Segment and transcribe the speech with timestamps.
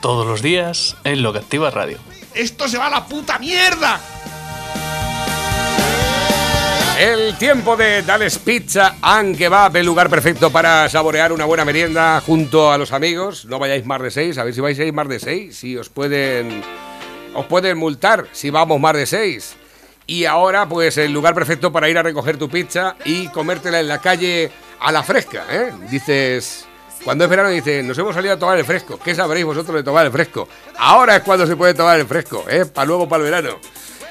[0.00, 1.98] Todos los días en Lo que Activa Radio.
[2.34, 4.00] ¡Esto se va a la puta mierda!
[6.98, 12.22] El tiempo de Dales Pizza and Kebab, el lugar perfecto para saborear una buena merienda
[12.24, 13.44] junto a los amigos.
[13.44, 15.76] No vayáis más de seis, a ver si vais a ir más de seis, si
[15.76, 16.62] os pueden
[17.34, 19.56] os pueden multar si vamos más de seis.
[20.06, 23.88] Y ahora, pues el lugar perfecto para ir a recoger tu pizza y comértela en
[23.88, 25.72] la calle a la fresca, ¿eh?
[25.90, 26.66] Dices,
[27.06, 28.98] cuando es verano dices, nos hemos salido a tomar el fresco.
[28.98, 30.48] ¿Qué sabréis vosotros de tomar el fresco?
[30.76, 32.66] Ahora es cuando se puede tomar el fresco, ¿eh?
[32.66, 33.60] Para luego, para el verano.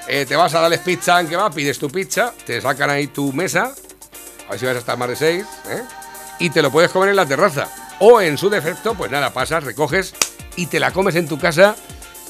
[0.07, 3.07] Eh, te vas a darles pizza en que va, pides tu pizza, te sacan ahí
[3.07, 3.73] tu mesa,
[4.47, 5.81] a ver si vas a estar más de seis, ¿eh?
[6.39, 7.67] y te lo puedes comer en la terraza.
[7.99, 10.13] O en su defecto, pues nada, pasas, recoges
[10.55, 11.75] y te la comes en tu casa,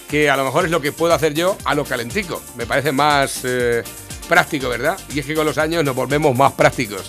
[0.10, 2.42] que a lo mejor es lo que puedo hacer yo a lo calentico.
[2.56, 3.84] Me parece más eh,
[4.28, 4.98] práctico, ¿verdad?
[5.14, 7.08] Y es que con los años nos volvemos más prácticos.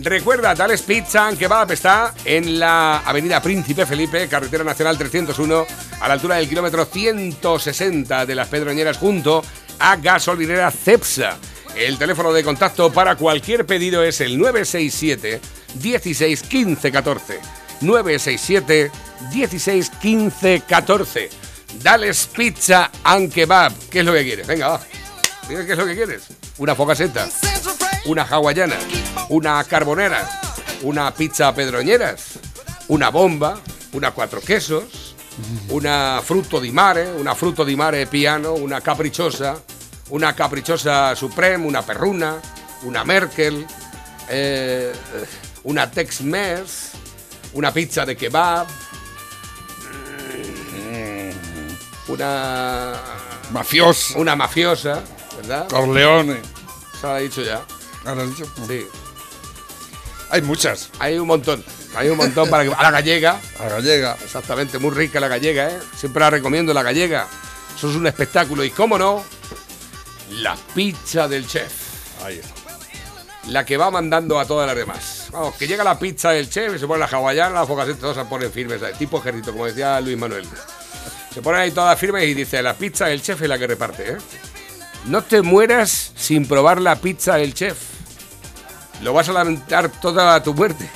[0.00, 5.66] Recuerda, Tales Pizza and Kebab está en la avenida Príncipe Felipe, carretera nacional 301,
[6.00, 9.42] a la altura del kilómetro 160 de las Pedroñeras, junto
[9.80, 11.38] a gasolinera Cepsa.
[11.76, 15.40] El teléfono de contacto para cualquier pedido es el 967
[15.74, 17.40] 16 15 14.
[17.80, 18.90] 967
[19.32, 21.30] 16 15 14.
[21.82, 23.72] Dales pizza and kebab.
[23.90, 24.46] ¿Qué es lo que quieres?
[24.46, 24.80] Venga, va.
[25.48, 26.22] Qué es lo que quieres.
[26.58, 27.28] Una focaseta,
[28.04, 28.76] una hawaiana,
[29.28, 30.28] una carbonera,
[30.82, 32.38] una pizza pedroñeras,
[32.88, 33.60] una bomba,
[33.92, 35.14] una cuatro quesos,
[35.68, 39.62] una fruto di mare, una fruto di mare piano, una caprichosa,
[40.08, 42.40] una caprichosa supreme, una perruna,
[42.82, 43.66] una Merkel,
[44.28, 44.92] eh,
[45.62, 46.90] una Tex-Mex,
[47.52, 48.66] una pizza de kebab,
[50.82, 51.30] mm,
[52.06, 53.00] una
[53.50, 54.18] Mafioso.
[54.18, 55.02] una mafiosa,
[55.36, 55.68] ¿verdad?
[55.68, 56.40] Corleone.
[57.00, 57.64] Se lo ha dicho ya.
[58.08, 58.50] ¿Ahora has dicho?
[58.66, 58.86] Sí.
[60.30, 60.88] Hay muchas.
[60.98, 61.62] Hay un montón.
[61.94, 62.72] Hay un montón para que.
[62.72, 63.38] A la gallega.
[63.58, 64.16] La gallega.
[64.24, 65.78] Exactamente, muy rica la gallega, ¿eh?
[65.94, 67.26] Siempre la recomiendo la gallega.
[67.76, 68.64] Eso es un espectáculo.
[68.64, 69.22] Y cómo no,
[70.30, 71.70] la pizza del chef.
[72.24, 72.54] Ahí está.
[73.48, 75.28] La que va mandando a todas las demás.
[75.30, 78.16] Vamos, que llega la pizza del chef y se pone la hawaiana, la focaceta, todos
[78.16, 78.98] se ponen firmes, ¿sabes?
[78.98, 80.46] tipo ejército, como decía Luis Manuel.
[81.32, 84.12] Se ponen ahí todas firmes y dice, la pizza del chef es la que reparte,
[84.12, 84.16] ¿eh?
[85.06, 87.97] No te mueras sin probar la pizza del chef.
[89.02, 90.88] Lo vas a lamentar toda tu muerte.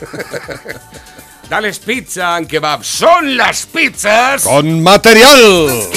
[1.48, 2.84] Dales pizza and kebab.
[2.84, 4.42] Son las pizzas.
[4.42, 5.88] Con material.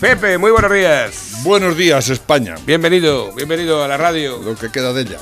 [0.00, 1.42] Pepe, muy buenos días.
[1.42, 2.54] Buenos días, España.
[2.64, 4.38] Bienvenido, bienvenido a la radio.
[4.38, 5.18] Lo que queda de ella.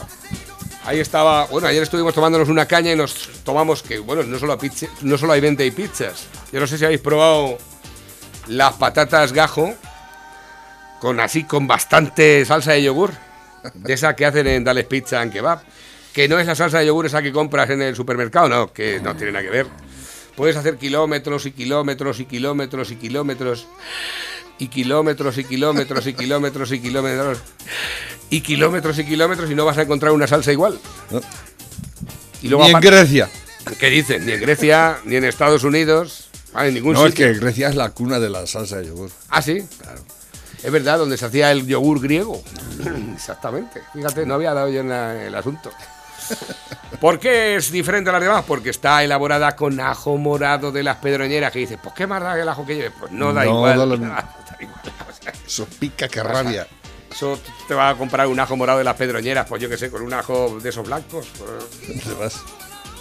[0.85, 4.59] Ahí estaba, bueno, ayer estuvimos tomándonos una caña y nos tomamos que, bueno, no solo,
[4.59, 6.27] pizza, no solo hay venta y pizzas.
[6.53, 7.59] Yo no sé si habéis probado
[8.47, 9.75] las patatas gajo
[11.01, 13.13] con así, con bastante salsa de yogur.
[13.75, 15.61] De esa que hacen en Dales Pizza and Kebab.
[16.13, 19.01] Que no es la salsa de yogur esa que compras en el supermercado, no, que
[19.01, 19.67] no tiene nada que ver.
[20.37, 23.67] Puedes hacer kilómetros y kilómetros y kilómetros y kilómetros
[24.59, 27.39] y kilómetros y kilómetros y kilómetros y kilómetros
[28.31, 30.79] y kilómetros y kilómetros y no vas a encontrar una salsa igual.
[32.43, 33.29] Y luego Ni en Grecia.
[33.79, 34.25] ¿Qué dicen?
[34.27, 37.75] Ni en Grecia, ni en Estados Unidos, ah, en ningún No, es que Grecia es
[37.75, 39.11] la cuna de la salsa de yogur.
[39.29, 39.59] Ah, sí.
[40.63, 42.43] Es verdad, donde se hacía el yogur griego.
[43.15, 43.81] Exactamente.
[43.93, 45.71] Fíjate, no había dado yo en la- el asunto.
[47.01, 48.45] ¿Por qué es diferente a las demás?
[48.47, 51.53] Porque está elaborada con ajo morado de las pedroñeras.
[51.53, 52.91] Que dices, pues qué más da que el ajo que lleve.
[52.91, 53.79] Pues no da No igual.
[53.79, 54.15] da lo Da mismo.
[54.61, 54.81] igual.
[55.09, 56.67] O sea, Eso pica que rabia.
[57.11, 59.91] Eso te va a comprar un ajo morado de las pedroñeras, pues yo qué sé,
[59.91, 61.27] con un ajo de esos blancos.
[61.39, 62.37] pues- Te vas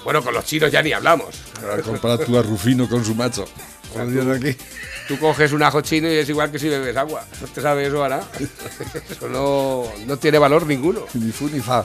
[0.03, 1.35] Bueno, con los chinos ya ni hablamos.
[1.61, 3.45] a comprar tú a Rufino con su macho.
[3.93, 4.55] Como dicen aquí.
[5.07, 7.23] Tú coges un ajo chino y es igual que si bebes agua.
[7.41, 8.21] No te sabe eso ahora.
[9.09, 11.01] Eso no, no tiene valor ninguno.
[11.13, 11.83] Ni fu ni fa.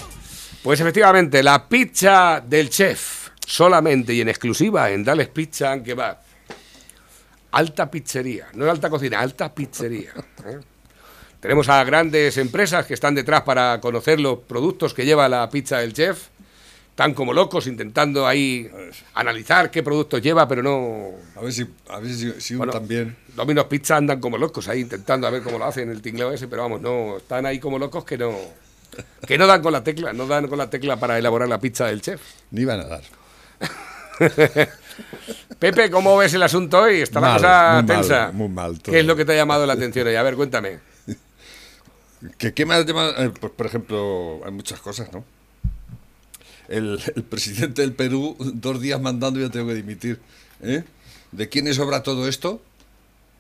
[0.63, 6.19] Pues efectivamente, la pizza del chef, solamente y en exclusiva en Dales Pizza and Kebab.
[7.51, 10.13] Alta pizzería, no es alta cocina, alta pizzería.
[10.47, 10.61] ¿eh?
[11.41, 15.79] Tenemos a grandes empresas que están detrás para conocer los productos que lleva la pizza
[15.79, 16.29] del chef.
[16.91, 18.71] Están como locos intentando ahí
[19.15, 22.73] analizar qué productos lleva, pero no, A ver si, a ver si, si un Bueno,
[22.73, 23.17] también.
[23.35, 26.47] Domino's Pizza andan como locos ahí intentando a ver cómo lo hacen el tingleo ese,
[26.47, 28.33] pero vamos, no, están ahí como locos que no
[29.27, 31.87] que no dan con la tecla, no dan con la tecla para elaborar la pizza
[31.87, 32.21] del chef.
[32.51, 33.03] Ni van a dar.
[35.59, 37.01] Pepe, ¿cómo ves el asunto hoy?
[37.01, 38.33] Está la Mal, cosa muy mal, tensa.
[38.33, 38.93] muy mal todo.
[38.93, 40.15] ¿Qué es lo que te ha llamado la atención hoy?
[40.17, 40.79] A ver, cuéntame.
[42.39, 43.11] ¿Qué, qué más llama?
[43.17, 45.25] eh, pues, por ejemplo, hay muchas cosas, ¿no?
[46.69, 50.21] El, el presidente del Perú, dos días mandando ya tengo que dimitir.
[50.63, 50.85] ¿eh?
[51.33, 52.63] ¿De quién es obra todo esto?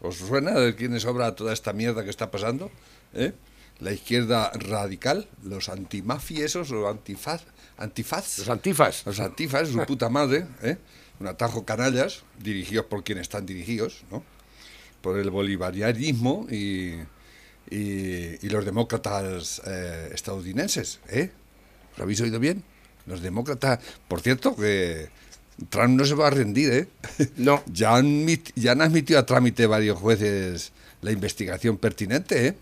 [0.00, 2.70] ¿Os suena de quién es obra toda esta mierda que está pasando?
[3.14, 3.32] ¿Eh?
[3.82, 7.42] La izquierda radical, los antimafi esos, los antifaz,
[7.78, 8.38] antifaz.
[8.38, 9.02] Los antifas.
[9.04, 10.76] Los antifas, su puta madre, ¿eh?
[11.18, 14.22] un atajo canallas, dirigidos por quienes están dirigidos, ¿no?
[15.00, 16.94] por el bolivarianismo y,
[17.70, 21.00] y, y los demócratas eh, estadounidenses.
[21.08, 21.32] ¿eh?
[21.96, 22.62] ¿Lo habéis oído bien?
[23.06, 25.08] Los demócratas, por cierto, que
[25.70, 26.88] Trump no se va a rendir, ¿eh?
[27.36, 27.64] No.
[27.66, 30.70] Ya han, ya han admitido a trámite varios jueces
[31.00, 32.54] la investigación pertinente, ¿eh?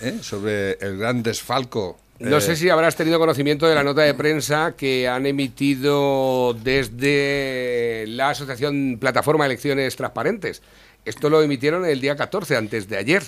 [0.00, 0.18] ¿Eh?
[0.22, 1.98] Sobre el gran desfalco.
[2.20, 6.54] No eh, sé si habrás tenido conocimiento de la nota de prensa que han emitido
[6.62, 10.62] desde la Asociación Plataforma Elecciones Transparentes.
[11.04, 13.22] Esto lo emitieron el día 14, antes de ayer.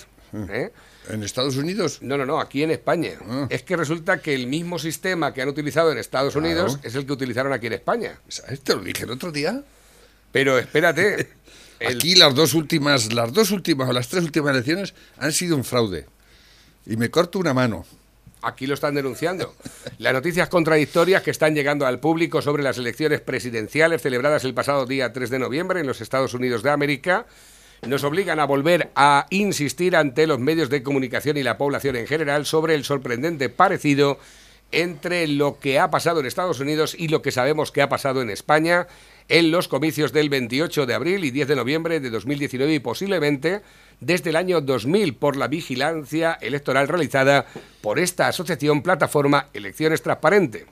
[0.49, 0.71] ¿eh?
[1.09, 1.99] En Estados Unidos.
[2.01, 3.11] No, no, no, aquí en España.
[3.29, 3.47] Ah.
[3.49, 6.47] Es que resulta que el mismo sistema que han utilizado en Estados Claro.
[6.47, 8.19] Unidos es el que utilizaron aquí en España.
[8.27, 8.61] ¿Sabes?
[8.61, 9.61] Te lo dije el otro día.
[10.31, 11.29] Pero espérate.
[11.79, 15.55] el- Aquí las dos últimas, las dos últimas o las tres últimas elecciones han sido
[15.55, 16.07] un fraude.
[16.89, 17.85] Y me corto una mano.
[18.41, 19.53] Aquí lo están denunciando.
[19.97, 24.85] Las noticias contradictorias que están llegando al público sobre las elecciones presidenciales celebradas el pasado
[24.85, 27.25] día 3 de noviembre en los Estados Unidos de América
[27.85, 32.07] nos obligan a volver a insistir ante los medios de comunicación y la población en
[32.07, 34.17] general sobre el sorprendente parecido
[34.71, 38.21] entre lo que ha pasado en Estados Unidos y lo que sabemos que ha pasado
[38.21, 38.87] en España
[39.29, 43.61] en los comicios del 28 de abril y 10 de noviembre de 2019 y posiblemente
[43.99, 47.45] desde el año 2000 por la vigilancia electoral realizada
[47.81, 50.65] por esta asociación plataforma Elecciones Transparente.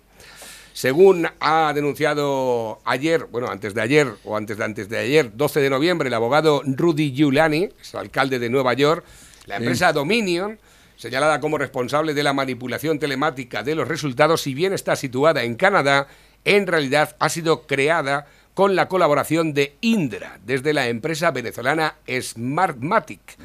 [0.73, 5.61] Según ha denunciado ayer, bueno, antes de ayer o antes de antes de ayer, 12
[5.61, 9.05] de noviembre, el abogado Rudy Giuliani, es alcalde de Nueva York,
[9.45, 10.59] la empresa Dominion,
[10.97, 15.55] señalada como responsable de la manipulación telemática de los resultados, si bien está situada en
[15.55, 16.07] Canadá,
[16.43, 23.37] en realidad ha sido creada con la colaboración de Indra, desde la empresa venezolana Smartmatic.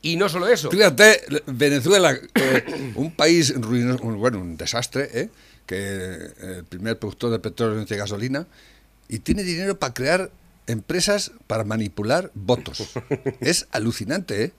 [0.00, 5.28] Y no solo eso, Fíjate, Venezuela, eh, un país ruinoso, bueno, un desastre, ¿eh?
[5.66, 8.46] que eh, el primer productor de petróleo y de gasolina,
[9.08, 10.30] y tiene dinero para crear
[10.66, 12.90] empresas para manipular votos.
[13.40, 14.52] Es alucinante, ¿eh?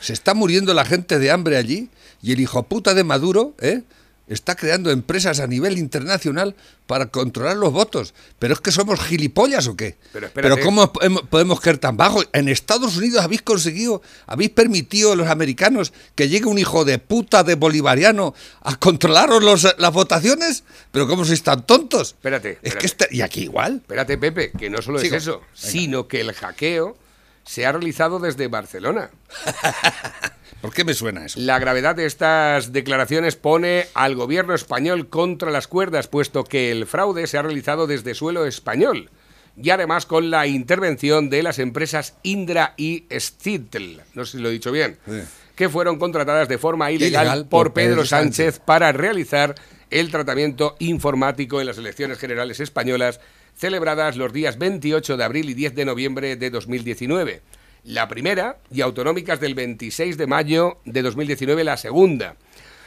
[0.00, 1.90] Se está muriendo la gente de hambre allí
[2.22, 3.82] y el hijo puta de Maduro, ¿eh?
[4.28, 6.56] Está creando empresas a nivel internacional
[6.88, 8.12] para controlar los votos.
[8.40, 9.96] Pero es que somos gilipollas o qué?
[10.12, 10.62] Pero espérate.
[10.62, 12.22] ¿cómo podemos- podemos caer tan bajo?
[12.32, 16.98] En Estados Unidos habéis conseguido, habéis permitido a los americanos que llegue un hijo de
[16.98, 20.64] puta de bolivariano a controlaros los- las votaciones.
[20.90, 22.08] Pero ¿cómo sois tan tontos?
[22.08, 22.78] Espérate, Es espérate.
[22.80, 23.76] que está- y aquí igual.
[23.76, 25.14] Espérate, Pepe, que no solo Sigo.
[25.16, 26.96] es eso, sino que el hackeo
[27.44, 29.10] se ha realizado desde Barcelona.
[30.66, 31.38] ¿Por qué me suena eso?
[31.38, 36.86] La gravedad de estas declaraciones pone al gobierno español contra las cuerdas, puesto que el
[36.86, 39.08] fraude se ha realizado desde suelo español
[39.56, 44.48] y además con la intervención de las empresas Indra y Stitl, no sé si lo
[44.48, 45.20] he dicho bien, Sí.
[45.54, 48.62] que fueron contratadas de forma ilegal, Ilegal por, por Pedro, Pedro Sánchez, Sánchez.
[48.66, 49.54] para realizar
[49.90, 53.20] el tratamiento informático en las elecciones generales españolas
[53.56, 57.40] celebradas los días 28 de abril y 10 de noviembre de 2019.
[57.86, 62.34] La primera y autonómicas del 26 de mayo de 2019 la segunda.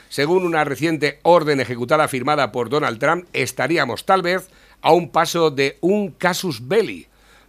[0.10, 4.50] Según una reciente orden ejecutada firmada por Donald Trump, estaríamos tal vez
[4.82, 7.08] a un paso de un casus belli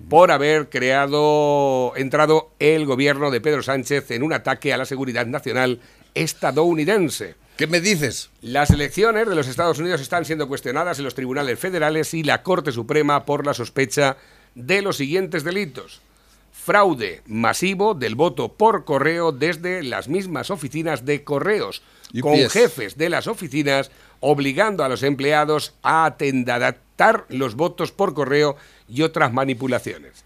[0.09, 5.27] por haber creado, entrado el gobierno de Pedro Sánchez en un ataque a la seguridad
[5.27, 5.81] nacional
[6.15, 7.35] estadounidense.
[7.57, 8.31] ¿Qué me dices?
[8.43, 12.45] Las elecciones de los Estados Unidos están siendo cuestionadas en los tribunales federales y la
[12.45, 14.19] Corte Suprema por la sospecha
[14.55, 16.01] de los siguientes delitos.
[16.63, 22.21] Fraude masivo del voto por correo desde las mismas oficinas de correos, UPS.
[22.21, 23.91] con jefes de las oficinas
[24.21, 28.57] obligando a los empleados a atendatar los votos por correo
[28.89, 30.25] y otras manipulaciones.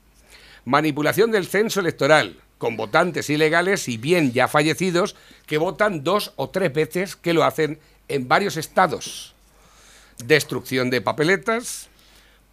[0.65, 5.15] Manipulación del censo electoral, con votantes ilegales y bien ya fallecidos
[5.47, 9.35] que votan dos o tres veces que lo hacen en varios estados.
[10.25, 11.89] Destrucción de papeletas.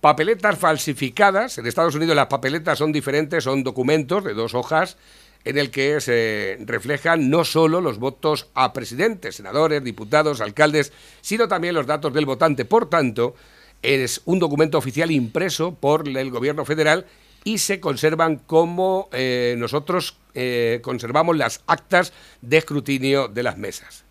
[0.02, 1.60] Papeletas falsificadas.
[1.60, 4.98] En Estados Unidos las papeletas son diferentes, son documentos de dos hojas
[5.44, 10.92] en el que se reflejan no solo los votos a presidentes, senadores, diputados, alcaldes,
[11.22, 12.66] sino también los datos del votante.
[12.66, 13.36] Por tanto,
[13.84, 17.06] es un documento oficial impreso por el gobierno federal
[17.44, 24.04] y se conservan como eh, nosotros eh, conservamos las actas de escrutinio de las mesas.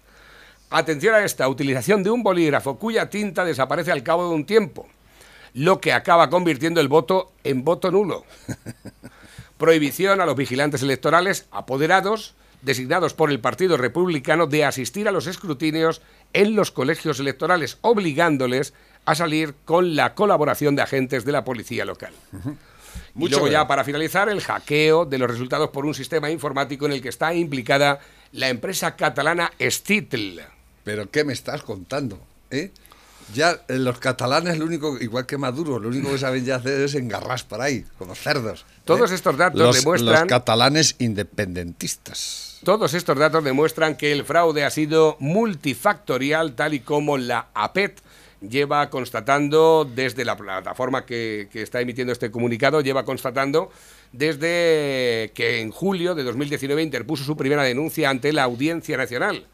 [0.71, 4.87] Atención a esta utilización de un bolígrafo cuya tinta desaparece al cabo de un tiempo.
[5.55, 8.25] Lo que acaba convirtiendo el voto en voto nulo.
[9.59, 15.27] Prohibición a los vigilantes electorales apoderados designados por el Partido Republicano de asistir a los
[15.27, 16.03] escrutinios
[16.33, 18.75] en los colegios electorales, obligándoles
[19.07, 22.13] a salir con la colaboración de agentes de la policía local.
[23.17, 26.93] Y luego ya para finalizar, el hackeo de los resultados por un sistema informático en
[26.93, 28.01] el que está implicada
[28.33, 30.41] la empresa catalana Stitl.
[30.85, 32.21] ¿Pero qué me estás contando?
[32.51, 32.71] ¿Eh?
[33.35, 36.81] Ya eh, los catalanes, lo único, igual que Maduro, lo único que saben ya hacer
[36.81, 38.61] es engarras por ahí, como cerdos.
[38.61, 38.81] ¿eh?
[38.85, 40.21] Todos estos datos los, demuestran...
[40.21, 42.59] Los catalanes independentistas.
[42.65, 48.01] Todos estos datos demuestran que el fraude ha sido multifactorial, tal y como la APET
[48.41, 53.71] lleva constatando desde la plataforma que, que, está emitiendo este comunicado, lleva constatando
[54.13, 59.47] desde que en julio de 2019 interpuso su primera denuncia ante la Audiencia Nacional.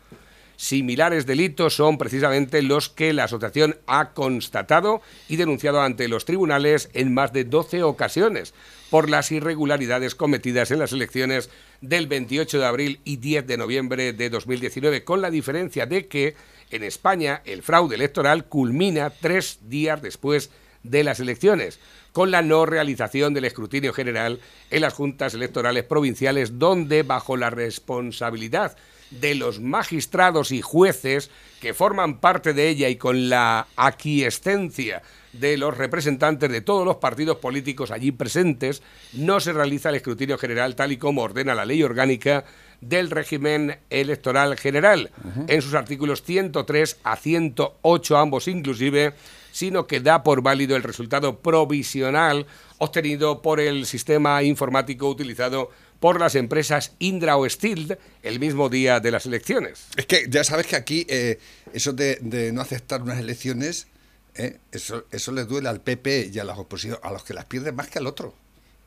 [0.56, 6.88] Similares delitos son precisamente los que la asociación ha constatado y denunciado ante los tribunales
[6.94, 8.54] en más de 12 ocasiones
[8.90, 11.50] por las irregularidades cometidas en las elecciones
[11.82, 16.34] del 28 de abril y 10 de noviembre de 2019, con la diferencia de que
[16.70, 20.50] en España el fraude electoral culmina tres días después
[20.82, 21.80] de las elecciones,
[22.12, 27.50] con la no realización del escrutinio general en las juntas electorales provinciales, donde bajo la
[27.50, 28.76] responsabilidad
[29.20, 31.30] de los magistrados y jueces
[31.61, 36.96] que forman parte de ella y con la aquiescencia de los representantes de todos los
[36.96, 38.82] partidos políticos allí presentes,
[39.12, 42.44] no se realiza el escrutinio general tal y como ordena la ley orgánica
[42.80, 45.11] del régimen electoral general,
[45.49, 49.14] en sus artículos 103 a 108 ambos inclusive,
[49.50, 52.46] sino que da por válido el resultado provisional
[52.78, 55.70] obtenido por el sistema informático utilizado
[56.00, 59.87] por las empresas Indra o Steel el mismo día de las elecciones.
[59.97, 61.38] Es que ya sabes que aquí eh,
[61.73, 63.87] eso de, de, no aceptar unas elecciones,
[64.35, 67.47] eh, eso, eso le duele al PP y a las oposiciones, a los que las
[67.47, 68.35] pierden más que al otro.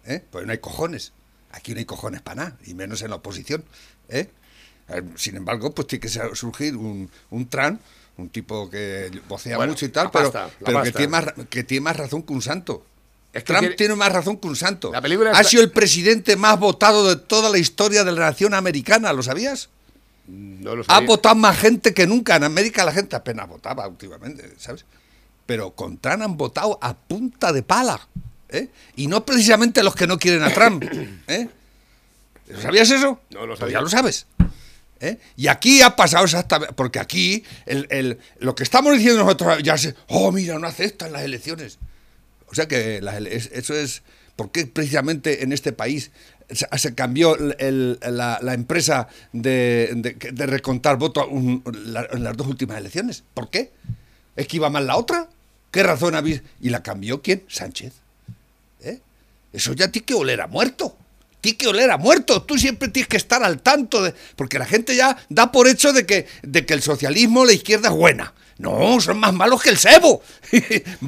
[0.06, 0.24] ¿eh?
[0.32, 1.14] Pues no hay cojones.
[1.52, 3.64] Aquí no hay cojones para nada, y menos en la oposición.
[4.10, 4.30] ¿eh?
[5.16, 7.82] Sin embargo, pues tiene que surgir un, un Trump,
[8.18, 11.64] un tipo que vocea bueno, mucho y tal, pero, pasta, pero que, tiene más, que
[11.64, 12.86] tiene más razón que un santo.
[13.32, 14.92] Es que Trump tiene- tiene más razón que un santo.
[14.92, 18.54] La película ha sido el presidente más votado de toda la historia de la nación
[18.54, 19.70] americana, ¿lo sabías?
[20.28, 21.08] No lo Ha sabía.
[21.08, 22.36] votado más gente que nunca.
[22.36, 24.86] En América la gente apenas votaba últimamente, ¿sabes?
[25.46, 28.08] Pero con Trump han votado a punta de pala.
[28.50, 28.70] ¿eh?
[28.96, 30.84] Y no precisamente los que no quieren a Trump.
[31.28, 31.48] ¿eh?
[32.62, 33.20] ¿Sabías eso?
[33.30, 33.74] No lo Pues sabía.
[33.74, 34.26] ya lo sabes.
[35.00, 35.18] ¿eh?
[35.38, 36.74] Y aquí ha pasado exactamente.
[36.74, 39.96] Porque aquí el, el- lo que estamos diciendo nosotros ya se.
[40.08, 41.78] Oh, mira, no aceptan las elecciones.
[42.52, 42.98] O sea que
[43.30, 44.02] es- eso es.
[44.36, 46.12] ¿Por qué precisamente en este país
[46.50, 51.26] se, se cambió el- la, la empresa de, de- de recontar votos
[51.86, 53.24] la- en las dos últimas elecciones?
[53.34, 53.72] ¿Por qué?
[54.36, 55.28] ¿Es que iba mal la otra?
[55.72, 56.42] ¿Qué razón habéis?
[56.62, 57.44] ¿Y la cambió quién?
[57.50, 57.94] Sánchez.
[58.82, 59.00] ¿Eh?
[59.54, 60.96] Eso ya ti que oler a muerto.
[61.42, 62.42] Ti que oler a muerto.
[62.44, 64.14] Tú siempre tienes que estar al tanto de.
[64.36, 67.90] Porque la gente ya da por hecho de que, de que el socialismo, la izquierda
[67.90, 68.34] es buena.
[68.60, 70.22] No, son más malos que el cebo.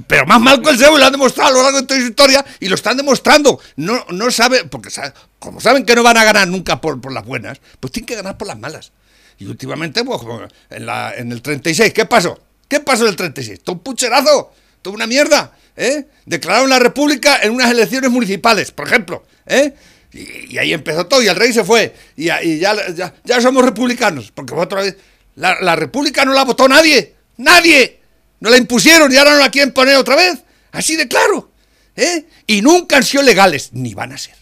[0.08, 2.00] Pero más mal que el cebo y lo han demostrado a lo largo de toda
[2.00, 3.60] su historia y lo están demostrando.
[3.76, 7.12] No, no saben, porque sa- como saben que no van a ganar nunca por, por
[7.12, 8.94] las buenas, pues tienen que ganar por las malas.
[9.38, 10.22] Y últimamente, pues,
[10.70, 12.40] en, la, en el 36, ¿qué pasó?
[12.70, 13.60] ¿Qué pasó en el 36?
[13.64, 16.06] Todo un pucherazo, toda una mierda, ¿eh?
[16.26, 19.74] Declararon la república en unas elecciones municipales, por ejemplo, ¿eh?
[20.14, 24.32] Y, ahí empezó todo, y el rey se fue, y, ya- ya, ya, somos republicanos,
[24.32, 24.96] porque otra vez,
[25.36, 28.00] la, la república no la votó nadie, nadie,
[28.40, 30.40] no la impusieron y ahora no la quieren poner otra vez,
[30.72, 31.52] así de claro,
[31.96, 32.26] ¿eh?
[32.48, 34.36] Y nunca han sido legales, ni van a ser.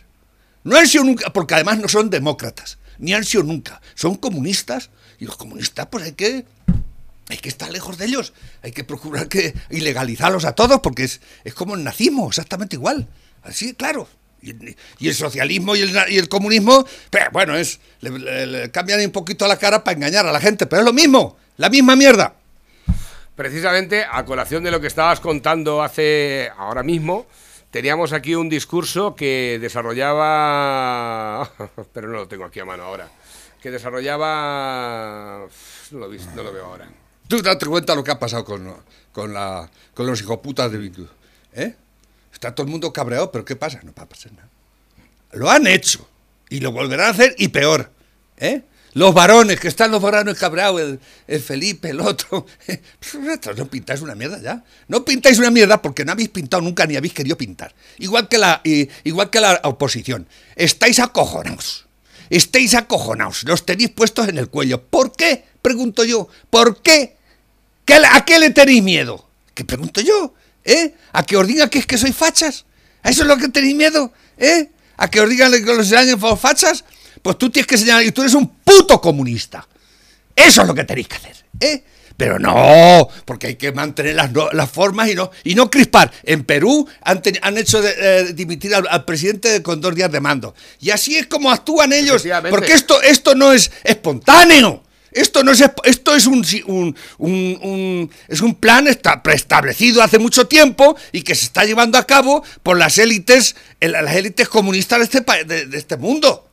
[0.63, 3.81] No han sido nunca, porque además no son demócratas, ni han sido nunca.
[3.95, 4.89] Son comunistas
[5.19, 6.45] y los comunistas pues hay que,
[7.29, 8.33] hay que estar lejos de ellos.
[8.61, 13.07] Hay que procurar que ilegalizarlos a todos porque es, es como el nazismo, exactamente igual.
[13.43, 14.07] Así, claro.
[14.41, 19.11] Y, el socialismo y el, y el comunismo, pero, bueno, es le- le cambian un
[19.11, 22.35] poquito la cara para engañar a la gente, pero es lo mismo, la misma mierda.
[23.39, 27.25] Precisamente a colación de lo que estabas contando hace ahora mismo,
[27.71, 31.49] teníamos aquí un discurso que desarrollaba,
[31.93, 33.09] pero no lo tengo aquí a mano ahora,
[33.61, 35.47] que desarrollaba,
[35.91, 36.09] no lo,
[36.51, 36.89] veo ahora.
[37.29, 38.75] Tú date cuenta lo que ha pasado con,
[39.13, 39.33] con
[40.05, 41.07] los hijoputas de Bildu.
[41.53, 41.73] ¿Eh?
[42.33, 43.79] Está todo el mundo cabreado, pero ¿qué pasa?
[43.83, 44.49] No va a pasar nada.
[45.31, 46.05] Lo han hecho.
[46.49, 47.89] Y lo volverán a hacer y peor.
[48.35, 48.63] ¿Eh?
[48.93, 52.45] Los varones, que están los varones cabreados, el, el Felipe, el otro.
[53.55, 54.63] No pintáis una mierda ya.
[54.87, 57.73] No pintáis una mierda porque no habéis pintado nunca ni habéis querido pintar.
[57.97, 60.27] Igual que la, y- igual que la oposición.
[60.55, 61.85] Estáis acojonados.
[62.29, 63.43] Estáis acojonados.
[63.43, 64.83] Los tenéis puestos en el cuello.
[64.83, 65.43] ¿Por qué?
[65.61, 66.27] Pregunto yo.
[66.49, 67.15] ¿Por qué?
[67.85, 69.27] ¿Qué ¿A qué le tenéis miedo?
[69.53, 70.33] ¿Qué pregunto yo?
[70.63, 70.93] ¿Eh?
[71.13, 72.65] ¿A que os digan que es que soy fachas?
[73.03, 74.13] ¿A eso es lo que tenéis miedo?
[74.37, 74.69] ¿Eh?
[74.97, 76.83] ¿A que os digan que los por fachas?
[77.21, 79.67] Pues tú tienes que señalar y tú eres un puto comunista.
[80.35, 81.83] Eso es lo que tenéis que hacer, ¿eh?
[82.15, 86.11] Pero no, porque hay que mantener las, no- las formas y no, y no crispar.
[86.23, 90.19] En Perú han, han hecho de- eh, dimitir al, al presidente con dos días de
[90.19, 90.53] mando.
[90.81, 92.21] Y así es como actúan ellos.
[92.49, 94.83] Porque esto, esto no es espontáneo.
[95.11, 100.19] Esto no es esto es un, un- un- un- es un plan esta- preestablecido hace
[100.19, 104.99] mucho tiempo y que se está llevando a cabo por las élites las élites comunistas
[104.99, 106.48] de este de este mundo.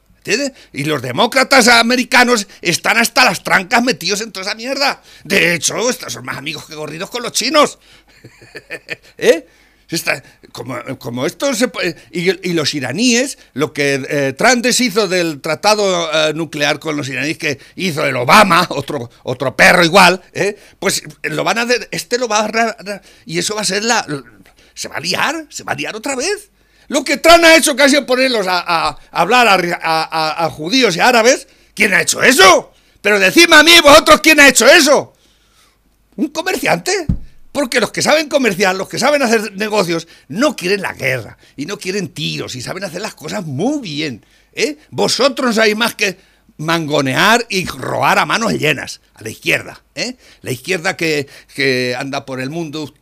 [0.72, 5.02] Y los demócratas americanos están hasta las trancas metidos en toda esa mierda.
[5.24, 7.78] De hecho, estos son más amigos que gorridos con los chinos.
[9.18, 9.46] ¿Eh?
[10.52, 11.50] Como, esto
[12.10, 17.60] y, los iraníes, lo que eh, Trump del tratado eh, nuclear con los iraníes que
[17.76, 20.58] hizo el Obama, otro, otro perro igual, ¿eh?
[20.80, 23.02] pues lo van a hacer, este lo va a...
[23.26, 24.04] y eso va a ser la...
[24.74, 26.50] Se va a liar, se va a liar otra vez.
[26.88, 29.48] Lo que Trump ha hecho casi ponerlos a, a- a hablar
[29.82, 31.48] a, judíos y árabes.
[31.74, 32.72] ¿Quién ha hecho eso?
[33.00, 35.14] Pero decidme a mí, vosotros, ¿quién ha hecho eso?
[36.16, 36.92] ¿Un comerciante?
[37.52, 41.66] Porque los que saben comerciar, los que saben hacer negocios, no quieren la guerra y
[41.66, 44.24] no quieren tiros y saben hacer las cosas muy bien.
[44.52, 44.76] ¿eh?
[44.90, 46.18] Vosotros sabéis más que
[46.58, 49.82] mangonear y robar a manos llenas, a la izquierda.
[49.94, 50.16] ¿eh?
[50.42, 51.26] La izquierda que
[51.98, 52.92] anda por el mundo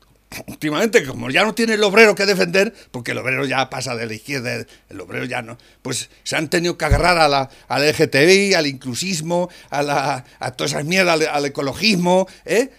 [0.46, 4.06] últimamente, como ya no tiene el obrero que defender, porque el obrero ya pasa de
[4.06, 7.88] la izquierda, el obrero ya no, pues se han tenido que agarrar a la, al
[7.88, 12.70] LGTBI, al inclusismo, a, la, a todas esas mierdas, al, ecologismo, ¿eh?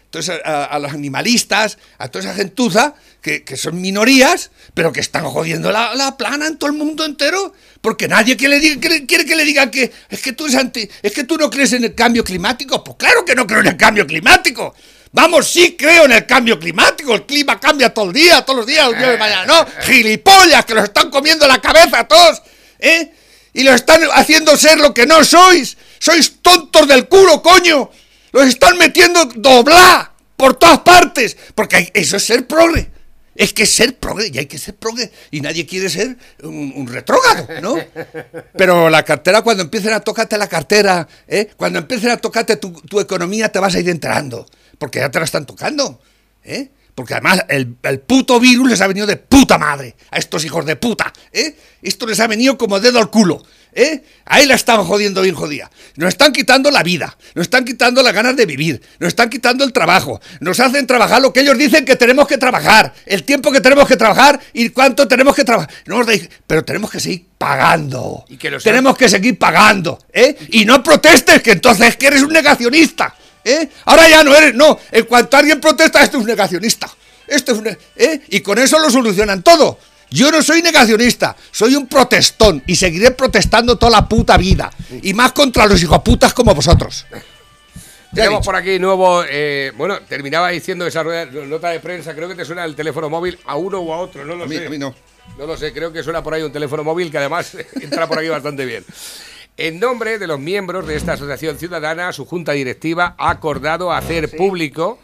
[0.45, 5.25] A, a los animalistas, a toda esa gentuza, que, que son minorías, pero que están
[5.25, 9.35] jodiendo la, la plana en todo el mundo entero, porque nadie que diga, quiere que
[9.35, 11.95] le digan que es que tú eres anti, es que tú no crees en el
[11.95, 14.73] cambio climático, pues claro que no creo en el cambio climático.
[15.15, 17.15] Vamos, sí creo en el cambio climático.
[17.15, 19.45] El clima cambia todo el día, todos los días, el día de mañana.
[19.45, 22.41] No, gilipollas, que los están comiendo la cabeza a todos,
[22.79, 23.13] ¿eh?
[23.53, 25.77] Y los están haciendo ser lo que no sois.
[25.99, 27.89] Sois tontos del culo, coño.
[28.33, 31.37] Los están metiendo doblá por todas partes.
[31.55, 32.91] Porque eso es ser progre.
[33.35, 35.09] Es que ser progre, y hay que ser progre.
[35.31, 37.77] Y nadie quiere ser un, un retrógrado, ¿no?
[38.57, 41.49] Pero la cartera, cuando empiecen a tocarte la cartera, ¿eh?
[41.55, 44.45] cuando empiecen a tocarte tu, tu economía, te vas a ir enterando.
[44.77, 45.99] Porque ya te la están tocando.
[46.43, 46.69] ¿eh?
[46.93, 50.65] Porque además el, el puto virus les ha venido de puta madre a estos hijos
[50.65, 51.11] de puta.
[51.33, 51.55] ¿eh?
[51.81, 53.43] Esto les ha venido como dedo al culo.
[53.73, 54.01] ¿eh?
[54.25, 55.69] Ahí la están jodiendo bien jodida.
[55.97, 59.65] Nos están quitando la vida, nos están quitando las ganas de vivir, nos están quitando
[59.65, 63.51] el trabajo, nos hacen trabajar lo que ellos dicen que tenemos que trabajar, el tiempo
[63.51, 65.69] que tenemos que trabajar y cuánto tenemos que trabajar.
[65.87, 68.23] No nos deis- pero tenemos que seguir pagando.
[68.29, 69.99] Y que los- tenemos que seguir pagando.
[70.13, 70.35] ¿eh?
[70.51, 73.13] Y no protestes, que entonces que eres un negacionista.
[73.45, 73.69] ¿Eh?
[73.85, 74.77] Ahora ya no eres, no.
[74.91, 76.89] En cuanto alguien protesta, esto es un negacionista.
[77.27, 78.21] Esto es un, ¿eh?
[78.29, 79.79] Y con eso lo solucionan todo.
[80.11, 84.71] Yo no soy negacionista, soy un protestón y seguiré protestando toda la puta vida.
[85.01, 87.05] Y más contra los hijoputas como vosotros.
[88.13, 89.23] Tenemos por aquí nuevo.
[89.27, 92.13] eh, bueno, terminaba diciendo esa rueda- nota de prensa.
[92.15, 94.23] Creo que te suena el teléfono móvil a uno o a otro.
[94.23, 94.67] No lo A mí- sé.
[94.67, 94.95] a mí no.
[95.37, 95.73] No lo sé.
[95.73, 98.85] Creo que suena por ahí un teléfono móvil que además entra por aquí bastante bien.
[99.57, 104.29] En nombre de los miembros de esta asociación ciudadana, su junta directiva ha acordado hacer
[104.35, 104.99] público,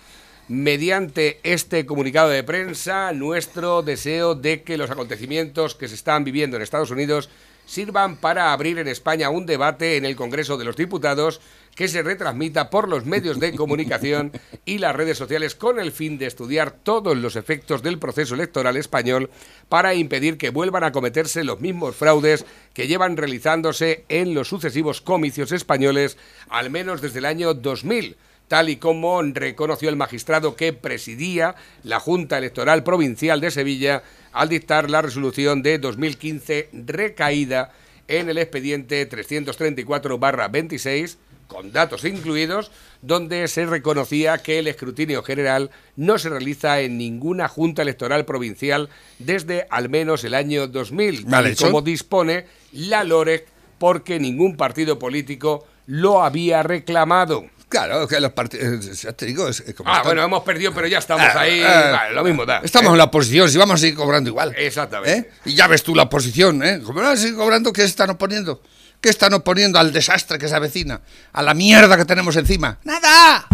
[0.50, 6.58] mediante este comunicado de prensa, nuestro deseo de que los acontecimientos que se están viviendo
[6.58, 7.30] en Estados Unidos
[7.66, 11.40] sirvan para abrir en España un debate en el Congreso de los Diputados
[11.76, 14.32] que se retransmita por los medios de comunicación
[14.66, 18.78] y las redes sociales con el fin de estudiar todos los efectos del proceso electoral
[18.78, 19.30] español
[19.70, 25.02] para impedir que vuelvan a cometerse los mismos fraudes que llevan realizándose en los sucesivos
[25.02, 26.18] comicios españoles,
[26.50, 28.18] al menos desde el año 2000
[28.52, 34.04] tal y como reconoció el magistrado que presidía la Junta Electoral Provincial de Sevilla
[34.34, 37.72] al dictar la resolución de 2015 recaída
[38.10, 41.16] en el expediente 334-26,
[41.52, 47.50] con datos incluidos, donde se reconocía que el escrutinio general no se realiza en ninguna
[47.50, 48.88] Junta Electoral Provincial
[49.20, 51.66] desde al menos el año 2000, Mal y hecho.
[51.66, 53.46] como dispone la LOREC
[53.78, 57.46] porque ningún partido político lo había reclamado.
[57.68, 59.02] Claro, que los partidos.
[59.02, 61.62] Ya te digo, es, como Ah, bueno, hemos perdido, pero ya estamos Ah, ahí.
[61.66, 62.60] ah, vale, lo mismo da.
[62.64, 62.92] Estamos ¿eh?
[62.94, 64.54] en la oposición, si vamos a seguir cobrando igual.
[64.58, 65.30] Exactamente.
[65.30, 65.32] ¿Eh?
[65.46, 66.82] Y ya ves tú la oposición, ¿eh?
[66.84, 67.72] ¿Cómo van a seguir cobrando?
[67.74, 68.62] ¿Qué están oponiendo?
[69.02, 71.02] ¿Qué están oponiendo al desastre que se avecina?
[71.34, 72.78] ¿A la mierda que tenemos encima?
[72.84, 73.48] ¡Nada!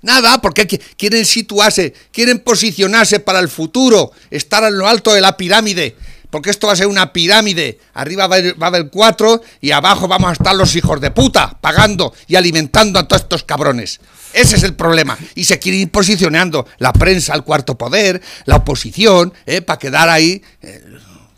[0.00, 5.20] Nada, porque qui- quieren situarse, quieren posicionarse para el futuro, estar en lo alto de
[5.20, 5.96] la pirámide.
[6.30, 7.78] porque esto va a ser una pirámide.
[7.92, 12.14] Arriba va a, haber, cuatro y abajo vamos a estar los hijos de puta, pagando
[12.26, 14.00] y alimentando a todos estos cabrones.
[14.32, 15.18] Ese es el problema.
[15.34, 19.60] Y se quiere ir posicionando la prensa, el cuarto poder, la oposición, ¿eh?
[19.60, 20.82] para quedar ahí, eh,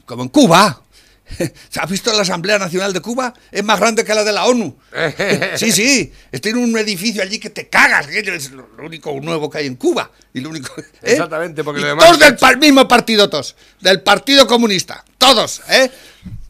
[0.07, 0.81] como en Cuba.
[1.81, 3.33] ¿Has visto la Asamblea Nacional de Cuba?
[3.51, 4.77] Es más grande que la de la ONU.
[5.57, 6.13] Sí, sí.
[6.31, 8.07] Estoy en un edificio allí que te cagas.
[8.07, 10.11] que Es lo único nuevo que hay en Cuba.
[10.33, 10.85] Y lo único, ¿eh?
[11.03, 13.57] Exactamente, porque Y lo demás todos está del par- mismo partido, todos.
[13.81, 15.05] Del Partido Comunista.
[15.19, 15.91] Todos, ¿eh?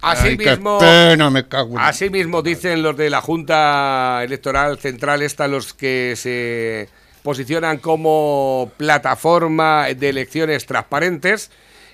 [0.00, 4.78] Así Ay, qué mismo- pena, me cago en- Asimismo dicen los de la Junta Electoral
[4.78, 6.88] Central, esta los que se
[7.22, 11.50] posicionan como plataforma de elecciones transparentes.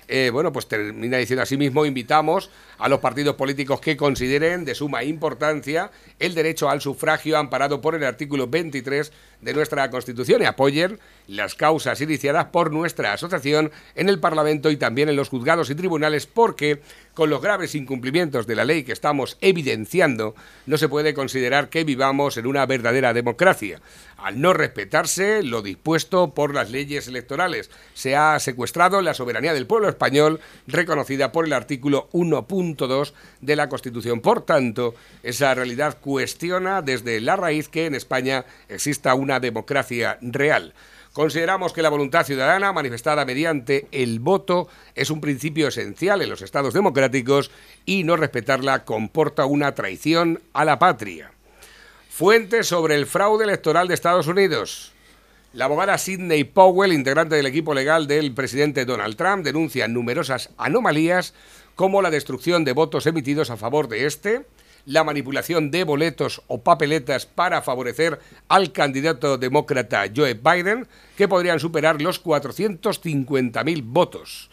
[0.07, 2.49] Eh, bueno, pues termina diciendo asimismo, invitamos
[2.81, 7.93] a los partidos políticos que consideren de suma importancia el derecho al sufragio amparado por
[7.93, 14.09] el artículo 23 de nuestra Constitución y apoyen las causas iniciadas por nuestra asociación en
[14.09, 16.81] el Parlamento y también en los juzgados y tribunales porque
[17.13, 20.33] con los graves incumplimientos de la ley que estamos evidenciando
[20.65, 23.79] no se puede considerar que vivamos en una verdadera democracia.
[24.17, 29.67] Al no respetarse lo dispuesto por las leyes electorales, se ha secuestrado la soberanía del
[29.67, 32.07] pueblo español reconocida por el artículo
[32.77, 34.21] 1.2 de la Constitución.
[34.21, 40.73] Por tanto, esa realidad cuestiona desde la raíz que en España exista una democracia real.
[41.13, 46.41] Consideramos que la voluntad ciudadana manifestada mediante el voto es un principio esencial en los
[46.41, 47.51] estados democráticos
[47.85, 51.31] y no respetarla comporta una traición a la patria.
[52.09, 54.93] Fuentes sobre el fraude electoral de Estados Unidos.
[55.53, 61.33] La abogada Sidney Powell, integrante del equipo legal del presidente Donald Trump, denuncia numerosas anomalías
[61.75, 64.45] como la destrucción de votos emitidos a favor de este,
[64.85, 71.59] la manipulación de boletos o papeletas para favorecer al candidato demócrata Joe Biden, que podrían
[71.59, 74.49] superar los 450.000 votos.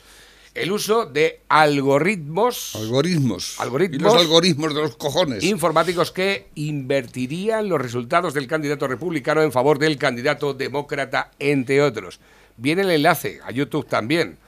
[0.54, 3.60] El uso de algoritmos Algoritmos.
[3.60, 4.00] Algoritmos.
[4.00, 5.44] Y los algoritmos de los cojones.
[5.44, 12.18] informáticos que invertirían los resultados del candidato republicano en favor del candidato demócrata, entre otros.
[12.56, 14.38] Viene el enlace a YouTube también.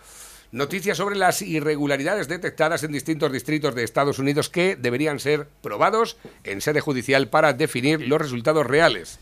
[0.52, 6.16] Noticias sobre las irregularidades detectadas en distintos distritos de Estados Unidos que deberían ser probados
[6.42, 9.20] en sede judicial para definir los resultados reales.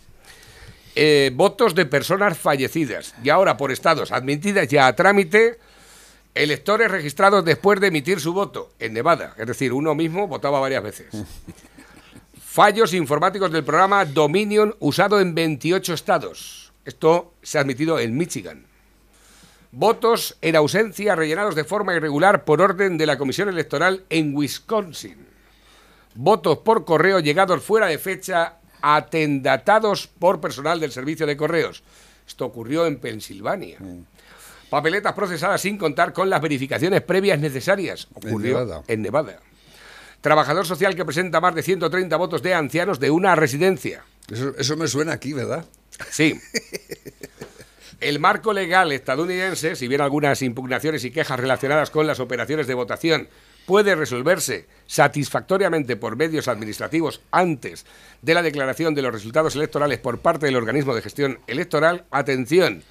[0.94, 5.58] Eh, votos de personas fallecidas y ahora por estados admitidas ya a trámite
[6.34, 9.34] electores registrados después de emitir su voto en Nevada.
[9.36, 11.08] Es decir, uno mismo votaba varias veces.
[12.42, 16.72] Fallos informáticos del programa Dominion usado en 28 estados.
[16.86, 18.67] Esto se ha admitido en Michigan.
[19.70, 25.26] Votos en ausencia rellenados de forma irregular por orden de la Comisión Electoral en Wisconsin.
[26.14, 31.82] Votos por correo llegados fuera de fecha atendatados por personal del servicio de correos.
[32.26, 33.78] Esto ocurrió en Pensilvania.
[34.70, 38.08] Papeletas procesadas sin contar con las verificaciones previas necesarias.
[38.14, 38.82] Ocurrió Nevada.
[38.86, 39.40] en Nevada.
[40.20, 44.04] Trabajador social que presenta más de 130 votos de ancianos de una residencia.
[44.30, 45.64] Eso, eso me suena aquí, ¿verdad?
[46.10, 46.38] Sí.
[48.00, 52.74] El marco legal estadounidense, si bien algunas impugnaciones y quejas relacionadas con las operaciones de
[52.74, 53.28] votación
[53.66, 57.84] puede resolverse satisfactoriamente por medios administrativos antes
[58.22, 62.82] de la declaración de los resultados electorales por parte del organismo de gestión electoral, atención,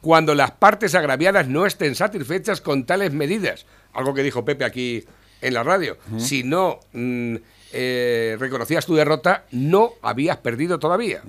[0.00, 5.04] cuando las partes agraviadas no estén satisfechas con tales medidas, algo que dijo Pepe aquí
[5.40, 7.36] en la radio, si no mm,
[7.78, 11.22] eh, reconocías tu derrota, no habías perdido todavía.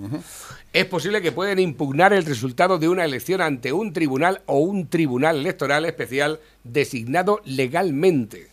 [0.74, 4.88] Es posible que pueden impugnar el resultado de una elección ante un tribunal o un
[4.88, 8.48] tribunal electoral especial designado legalmente.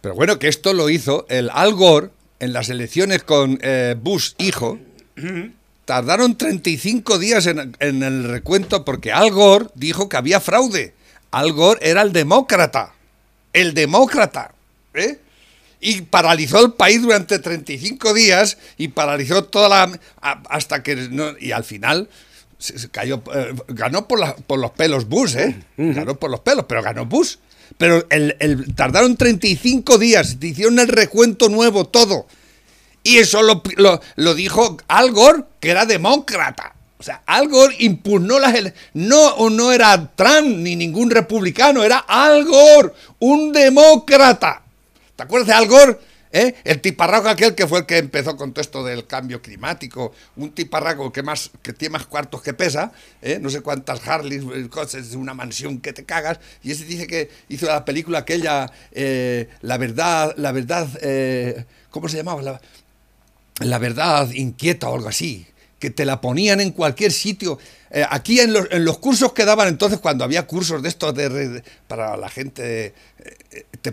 [0.00, 4.32] Pero bueno, que esto lo hizo el Al Gore en las elecciones con eh, Bush
[4.38, 4.78] hijo.
[5.84, 10.94] Tardaron 35 días en, en el recuento porque Al Gore dijo que había fraude.
[11.30, 12.94] Al Gore era el demócrata.
[13.52, 14.54] El demócrata.
[14.94, 15.18] ¿eh?
[15.80, 20.00] Y paralizó el país durante 35 días y paralizó toda la...
[20.48, 20.96] hasta que...
[20.96, 22.08] no- y al final
[22.58, 23.22] se, cayó...
[23.34, 25.56] eh, ganó por, la- por los pelos Bush, ¿eh?
[25.78, 27.36] Ganó por los pelos, pero ganó Bush.
[27.78, 32.26] Pero el, el- tardaron 35 días, hicieron el recuento nuevo, todo.
[33.02, 36.74] Y eso lo, lo, lo dijo Al Gore, que era demócrata.
[36.98, 38.54] O sea, Al Gore impugnó las
[38.92, 44.62] No, no era Trump ni ningún republicano, era Al Gore, un demócrata.
[45.20, 45.98] ¿Te acuerdas de Al Gore?
[46.32, 46.54] ¿Eh?
[46.64, 50.52] El tiparraco aquel que fue el que empezó con todo esto del cambio climático, un
[50.52, 53.38] tiparraco que más que tiene más cuartos que pesa, ¿eh?
[53.38, 57.28] no sé cuántas Harleys, eh, cosas, una mansión que te cagas, y ese dice que
[57.50, 62.40] hizo la película aquella, eh, la verdad, la verdad, eh, ¿cómo se llamaba?
[62.40, 62.60] La,
[63.58, 65.46] la verdad inquieta o algo así.
[65.80, 67.58] Que te la ponían en cualquier sitio.
[67.90, 71.12] Eh, aquí en los, en los cursos que daban entonces, cuando había cursos de estos
[71.14, 72.94] de, re- para la gente, eh,
[73.50, 73.92] eh, te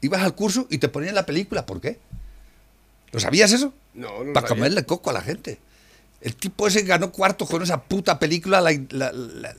[0.00, 1.64] ibas al curso y te ponían la película.
[1.66, 1.98] ¿Por qué?
[3.12, 3.72] ¿Lo sabías eso?
[3.94, 5.58] No, Para comerle coco a la gente.
[6.20, 9.54] El tipo ese ganó cuartos con esa puta película, la, la- la-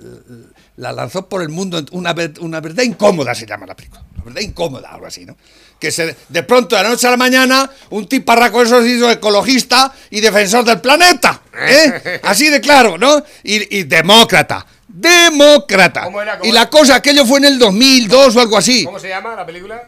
[0.75, 1.83] la lanzó por el mundo.
[1.91, 4.03] Una, ver- una verdad incómoda se llama la película.
[4.15, 5.37] Una verdad incómoda, algo así, ¿no?
[5.79, 9.09] Que se, de pronto, de la noche a la mañana, un tiparraco eso se hizo
[9.09, 11.41] ecologista y defensor del planeta.
[11.57, 12.19] ¿eh?
[12.23, 13.23] Así de claro, ¿no?
[13.43, 14.65] Y, y demócrata.
[14.89, 16.03] Demócrata.
[16.03, 16.37] ¿Cómo era?
[16.37, 18.83] ¿Cómo y la cosa, aquello fue en el 2002 o algo así.
[18.83, 19.87] ¿Cómo se llama la película?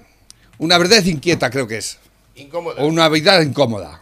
[0.58, 1.98] Una verdad inquieta, creo que es.
[2.36, 2.82] Incómoda.
[2.82, 4.01] O una verdad incómoda.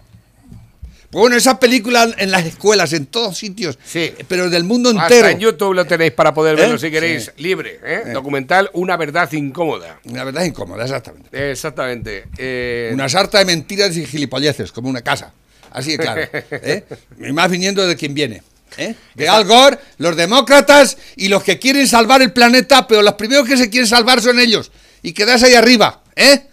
[1.11, 4.13] Pues bueno, esa película en las escuelas, en todos sitios, Sí.
[4.27, 5.27] pero del mundo Hasta entero.
[5.29, 6.79] en YouTube lo tenéis para poder verlo ¿Eh?
[6.79, 7.41] si queréis, Sí.
[7.41, 7.79] libre.
[7.83, 8.03] ¿eh?
[8.13, 9.99] Documental Una verdad incómoda.
[10.05, 11.51] Una verdad incómoda, exactamente.
[11.51, 12.25] Exactamente.
[12.37, 15.33] Eh, Una sarta de mentiras y gilipolleces, como una casa.
[15.71, 16.21] Así de claro.
[16.31, 16.83] ¿eh?
[17.19, 18.43] Y más viniendo de quien viene.
[18.77, 18.93] ¿eh?
[19.15, 23.47] De Al Gore, los demócratas y los que quieren salvar el planeta, pero los primeros
[23.47, 24.71] que se quieren salvar son ellos.
[25.01, 26.43] Y quedarse ahí arriba, ¿eh?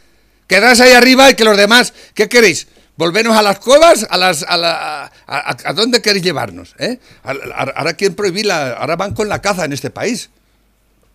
[0.47, 2.69] Quedarse ahí arriba y que los demás, ¿qué queréis?
[2.97, 4.07] ¿Volvernos a las cuevas?
[4.09, 6.75] ¿A, las, a, la- a, a- a dónde queréis llevarnos?
[6.79, 6.99] ¿eh?
[7.23, 10.31] Ahora quieren prohibir la, ahora van con la caza en este país.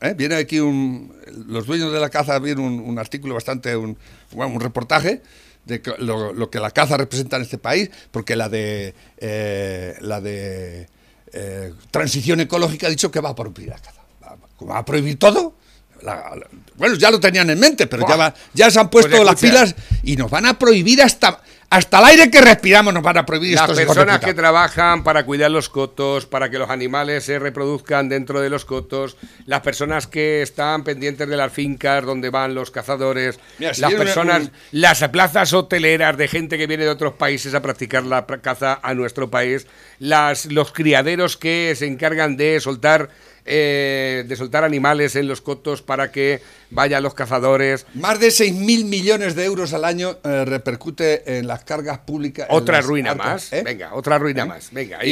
[0.02, 0.13] ¿eh?
[0.15, 1.13] Viene aquí un,
[1.48, 3.98] los dueños de la caza, viene un, un artículo bastante, un,
[4.32, 5.22] bueno, un reportaje
[5.65, 10.20] de lo, lo que la caza representa en este país, porque la de eh, la
[10.22, 10.88] de
[11.34, 14.02] eh, transición ecológica ha dicho que va a prohibir la caza.
[14.24, 15.56] Va, va a prohibir todo.
[16.04, 19.12] La- la- bueno, ya lo tenían en mente, pero ya, va- ya se han puesto
[19.12, 21.41] Pues las pilas y nos van a prohibir hasta
[21.72, 25.26] hasta el aire que respiramos nos van a prohibir Las estos personas que trabajan para
[25.26, 30.06] cuidar los cotos, para que los animales se reproduzcan dentro de los cotos, las personas
[30.06, 34.52] que están pendientes de las fincas donde van los cazadores, Mira, si las personas, un-
[34.72, 38.94] las plazas hoteleras de gente que viene de otros países a practicar la caza a
[38.94, 39.66] nuestro país,
[39.98, 43.10] las, los criaderos que se encargan de soltar
[43.45, 47.86] eh, de soltar animales en los cotos para que vayan los cazadores.
[47.95, 52.47] Más de 6.000 millones de euros al año eh, repercute en las cargas públicas.
[52.49, 53.54] Otra ruina arcas, más.
[53.54, 53.63] ¿eh?
[53.63, 54.69] Venga, otra ruina más.
[54.71, 55.04] Venga.
[55.06, 55.10] Y,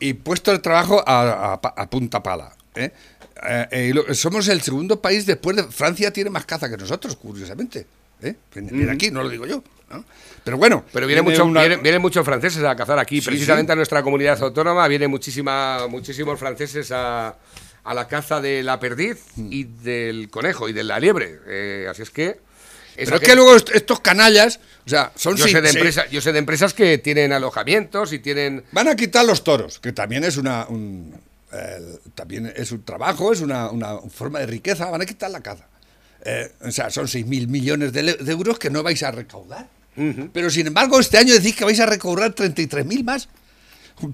[0.00, 2.52] y- y puesto el trabajo a, a punta pala.
[3.94, 7.86] lo- somos el segundo país después de Francia tiene más caza que nosotros, curiosamente.
[8.22, 8.34] ¿eh?
[8.54, 9.62] Viene, viene aquí, no lo digo yo.
[9.90, 10.04] ¿no?
[10.44, 13.26] Pero bueno, Pero vienen viene mucho, una- vienen, vienen muchos franceses a cazar aquí, Sí,
[13.26, 13.72] precisamente sí.
[13.72, 14.86] a nuestra comunidad autónoma.
[14.88, 17.34] Vienen muchísima, muchísimos franceses a,
[17.90, 19.48] a la caza de la perdiz Mm.
[19.52, 21.38] y del conejo y de la liebre.
[21.46, 22.38] Eh, así es que.
[22.96, 26.20] Pero es que luego est- estos canallas, o sea, son yo, sé de empresa- yo
[26.20, 28.64] sé de empresas que tienen alojamientos y tienen.
[28.72, 31.14] Van a quitar los toros, que también es una un,
[32.14, 34.90] también es un trabajo, es una, una forma de riqueza.
[34.90, 35.66] Van a quitar la caza.
[36.24, 39.68] Eh, o sea, son 6.000 millones de euros que no vais a recaudar.
[40.32, 43.28] Pero sin embargo, este año decís que vais a recaudar 33.000 más.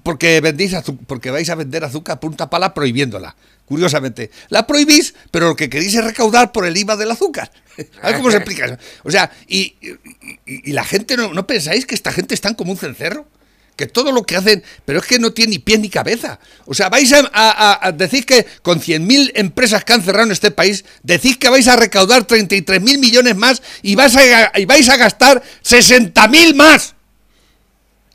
[0.03, 0.75] Porque, vendéis
[1.07, 3.35] porque vais a vender azúcar punta pala prohibiéndola.
[3.65, 4.29] Curiosamente.
[4.49, 7.51] La prohibís, pero lo que queréis es recaudar por el IVA del azúcar.
[8.01, 8.77] A ver cómo se explica eso.
[9.03, 9.75] O sea, y,
[10.65, 13.27] la gente, no, ¿no pensáis que esta gente están como un cencerro?
[13.75, 16.39] Que todo lo que hacen, pero es que no tiene ni pie ni cabeza.
[16.65, 20.85] O sea, vais a, decir que con 100.000 empresas que han cerrado en este país,
[21.03, 25.43] decís que vais a recaudar 33.000 millones más y, vas a, y vais a gastar
[25.61, 26.94] 60.000 más.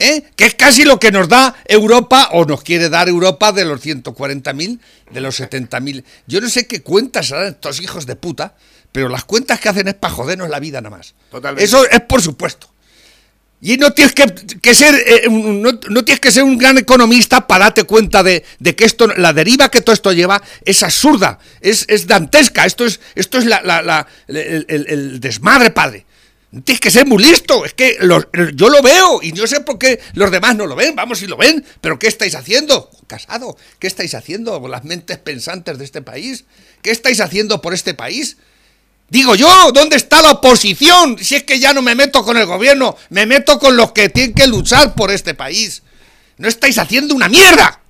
[0.01, 0.25] ¿Eh?
[0.35, 3.81] que es casi lo que nos da Europa o nos quiere dar Europa de los
[3.81, 4.81] 140.000,
[5.13, 6.03] de los 70.000.
[6.27, 8.55] Yo no sé qué cuentas harán estos hijos de puta,
[8.91, 11.15] pero las cuentas que hacen es para jodernos la vida nada más.
[11.31, 11.65] Totalmente.
[11.65, 12.69] Eso es por supuesto.
[13.63, 14.25] Y no tienes que,
[14.63, 18.23] que ser eh, un- no, no tienes que ser un gran economista para darte cuenta
[18.23, 22.65] de, de que esto, la deriva que todo esto lleva es absurda, es, es dantesca,
[22.65, 26.07] esto es, esto es la, la- la- el, el- el desmadre, padre.
[26.65, 29.79] Tienes que ser muy listo, es que los- yo lo veo y yo sé por
[29.79, 32.91] qué los demás no lo ven, vamos si lo ven, pero ¿qué estáis haciendo?
[33.07, 36.45] Casado, ¿qué estáis haciendo las mentes pensantes de este país?
[36.83, 38.37] ¿Qué estáis haciendo por este país?
[39.11, 41.19] Digo yo, ¿dónde está la oposición?
[41.23, 44.09] Si es que ya no me meto con el gobierno, me meto con los que
[44.09, 45.83] tienen que luchar por este país.
[46.39, 47.81] No estáis haciendo una mierda.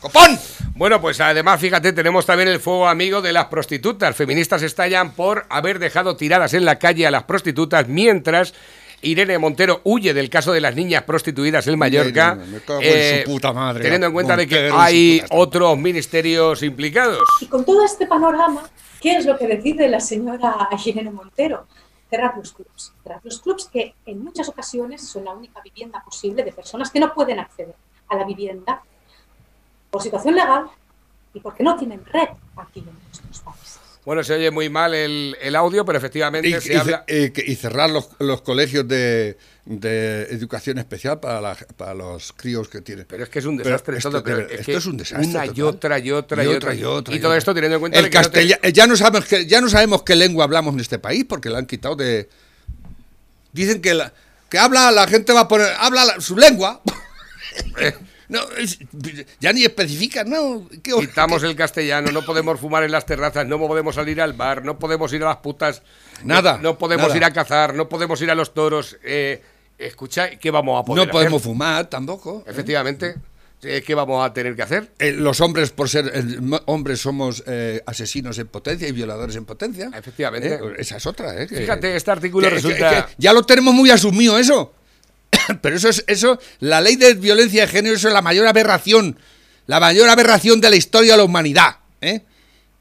[0.00, 0.38] ¡Copón!
[0.74, 4.16] Bueno, pues además, fíjate, tenemos también el fuego amigo de las prostitutas.
[4.16, 8.54] Feministas estallan por haber dejado tiradas en la calle a las prostitutas mientras
[9.02, 12.34] Irene Montero huye del caso de las niñas prostituidas en Mallorca.
[12.36, 16.62] Irene, me cago en su puta madre, Teniendo en cuenta de que hay otros ministerios
[16.62, 17.22] implicados.
[17.40, 18.62] Y con todo este panorama,
[19.00, 21.66] ¿qué es lo que decide la señora Irene Montero?
[22.08, 22.94] Cerrar los clubs.
[23.02, 27.00] Cerrar los clubs que en muchas ocasiones son la única vivienda posible de personas que
[27.00, 27.74] no pueden acceder
[28.08, 28.82] a la vivienda
[29.90, 30.64] por situación legal
[31.34, 33.78] y porque no tienen red aquí en nuestros países.
[34.04, 37.04] Bueno, se oye muy mal el, el audio, pero efectivamente Y, se y- habla...
[37.06, 42.68] eh, y cerrar los, los colegios de, de educación especial para, la- para los críos
[42.70, 43.04] que tienen.
[43.06, 44.24] Pero es que es un Pero desastre esto, todo.
[44.24, 45.28] pero es esto que es un desastre.
[45.28, 46.74] Una y otra y otra y otra.
[46.74, 47.14] y otra.
[47.14, 49.28] Y todo esto teniendo en cuenta El de que no te- castella- ya, no sabemos
[49.28, 52.28] que, ya no sabemos qué lengua hablamos en este país porque la han quitado de.
[53.52, 54.14] Dicen que la,
[54.48, 55.68] que habla, la gente va a poner.
[55.78, 56.80] Habla la- su lengua.
[58.30, 58.78] No, es-
[59.40, 60.66] ya ni especifican, ¿no?
[60.82, 64.32] ¿Qué- Quitamos qué- el castellano, no podemos fumar en las terrazas, no podemos salir al
[64.32, 65.82] bar, no podemos ir a las putas.
[66.24, 67.16] Nada, No, no podemos nada.
[67.18, 68.96] ir a cazar, no podemos ir a los toros.
[69.04, 69.42] Eh,
[69.78, 71.50] escucha, ¿qué vamos a poder No podemos hacer?
[71.52, 72.44] fumar tampoco.
[72.46, 73.16] Efectivamente.
[73.62, 74.90] Eh, ¿Qué vamos a tener que hacer?
[74.98, 76.22] Eh, los hombres, por ser eh,
[76.64, 79.90] hombres, somos eh, asesinos en potencia y violadores en potencia.
[79.94, 80.54] Efectivamente.
[80.54, 81.46] Eh, Esa es otra, ¿eh?
[81.46, 82.88] Fíjate, este artículo que- resulta...
[82.88, 84.72] que- que ya lo tenemos muy asumido eso.
[85.62, 89.18] Pero eso es eso, la ley de violencia de género eso es la mayor aberración,
[89.66, 92.22] la mayor aberración de la historia de la humanidad, ¿eh?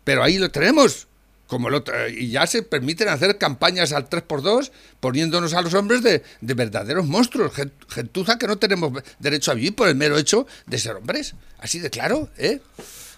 [0.04, 1.08] Pero ahí lo tenemos.
[1.48, 1.84] Como lo
[2.16, 7.08] y ya se permiten hacer campañas al 3x2 poniéndonos a los hombres de, de verdaderos
[7.08, 10.96] monstruos, gen- gentuza que no tenemos derecho a vivir por el mero hecho de ser
[10.98, 11.34] hombres.
[11.58, 12.62] Así de claro, ¿eh?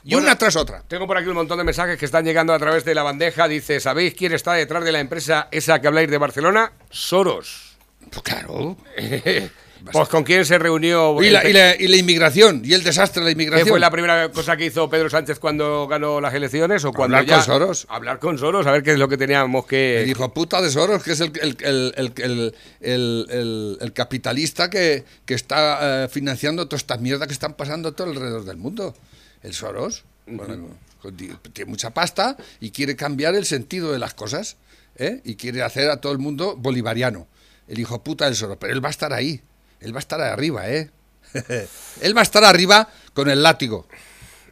[0.06, 0.82] Y Bueno, una tras otra.
[0.88, 3.50] Tengo por aquí un montón de mensajes que están llegando a través de la bandeja.
[3.50, 6.72] Dice, ¿sabéis quién está detrás de la empresa esa que habláis de Barcelona?
[6.89, 7.70] Soros.
[8.10, 8.78] Pues claro.
[9.92, 11.20] Pues con quién se reunió...
[11.24, 13.70] Y la, y la- y la inmigración, y el desastre de la ¿Qué inmigración.
[13.70, 16.86] fue la primera cosa que hizo Pedro Sánchez cuando ganó las elecciones?
[16.86, 17.88] ¿O cuando Hablar ya- con Soros.
[17.90, 20.04] Hablar con Soros, a ver qué es lo que teníamos que...
[20.04, 26.04] El hijo puta de Soros, que es el, el, el, el, capitalista que, que está
[26.04, 28.94] eh, financiando todas estas mierdas que están pasando todo alrededor del mundo.
[29.42, 30.68] El Soros bueno,
[31.18, 34.58] tiene mucha pasta y quiere cambiar el sentido de las cosas
[34.98, 35.22] ¿eh?
[35.26, 37.28] y quiere hacer a todo el mundo bolivariano.
[37.71, 39.39] El hijo puta del Soros, pero él va a estar ahí.
[39.79, 40.91] Él va a estar arriba, ¿eh?
[42.01, 43.88] él va a estar arriba con el látigo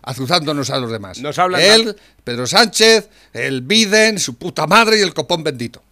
[0.01, 1.19] azuzándonos a los demás.
[1.19, 5.83] Nos hablan- Él, Pedro Sánchez, el Biden, su puta madre y el copón bendito.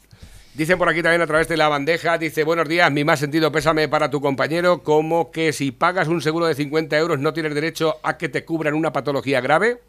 [0.54, 3.52] Dicen por aquí también a través de la bandeja, dice, buenos días, mi más sentido
[3.52, 7.54] pésame para tu compañero, como que si pagas un seguro de 50 euros no tienes
[7.54, 9.82] derecho a que te cubran una patología grave.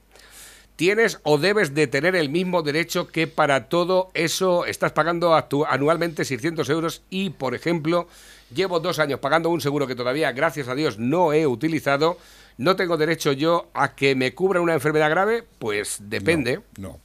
[0.79, 5.35] Tienes o debes de tener el mismo derecho que para todo eso estás pagando
[5.69, 8.07] anualmente 600 euros y, por ejemplo,
[8.55, 12.17] llevo dos años pagando un seguro que todavía, gracias a Dios, no he utilizado.
[12.59, 15.43] ¿No tengo derecho yo a que me cubra una enfermedad grave?
[15.59, 16.61] Pues depende.
[16.77, 17.01] No.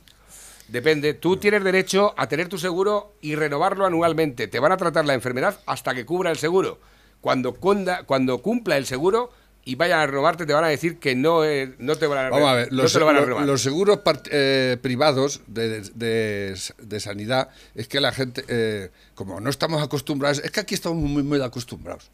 [0.67, 1.15] Depende.
[1.15, 4.47] Tú tienes derecho a tener tu seguro y renovarlo anualmente.
[4.47, 6.77] Te van a tratar la enfermedad hasta que cubra el seguro.
[7.21, 9.31] Cuando cumpla el seguro
[9.65, 12.29] y vayan a renovarte, te van a decir que no, eh, no te van a,
[12.29, 13.45] Vamos a ver, no los, te lo van a lo- renovar.
[13.45, 13.99] los seguros
[14.29, 20.41] eh, privados de, de- de sanidad es que la gente, eh, como no estamos acostumbrados,
[20.43, 22.09] es que aquí estamos muy, muy acostumbrados.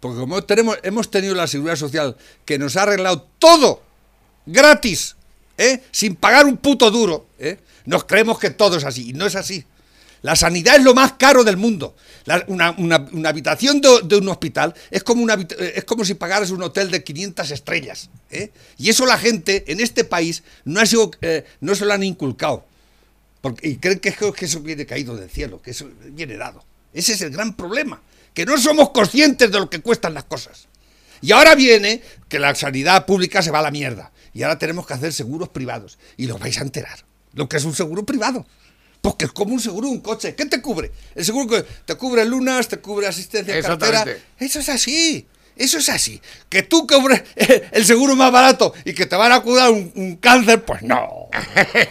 [0.00, 3.82] Porque como tenemos, hemos tenido la seguridad social que nos ha arreglado todo
[4.46, 5.16] gratis,
[5.58, 5.82] ¿eh?
[5.90, 7.58] sin pagar un puto duro, ¿eh?
[7.84, 9.64] nos creemos que todo es así, y no es así.
[10.26, 11.94] La sanidad es lo más caro del mundo.
[12.48, 12.74] Una,
[13.28, 17.04] habitación de, un hospital es como, una, eh, es como si pagaras un hotel de
[17.04, 18.10] 500 estrellas.
[18.32, 18.50] ¿eh?
[18.76, 22.02] Y eso la gente en este país no, ha sido, eh, no se lo han
[22.02, 22.64] inculcado.
[23.40, 26.64] Porque, y creen que, que eso viene caído del cielo, que eso viene dado.
[26.92, 28.02] Ese es el gran problema,
[28.34, 30.66] que no somos conscientes de lo que cuestan las cosas.
[31.20, 34.10] Y ahora viene que la sanidad pública se va a la mierda.
[34.34, 36.00] Y ahora tenemos que hacer seguros privados.
[36.16, 37.04] Y los vais a enterar.
[37.32, 38.44] Lo que es un seguro privado.
[39.06, 40.34] Porque es como un seguro de un coche.
[40.34, 40.90] ¿Qué te cubre?
[41.14, 44.04] El seguro que te cubre lunas, te cubre asistencia cartera.
[44.36, 45.24] Eso es así.
[45.54, 46.20] Eso es así.
[46.48, 47.22] Que tú cobres
[47.70, 51.04] el seguro más barato y que te van a curar un, un cáncer, pues no.
[51.04, 51.30] O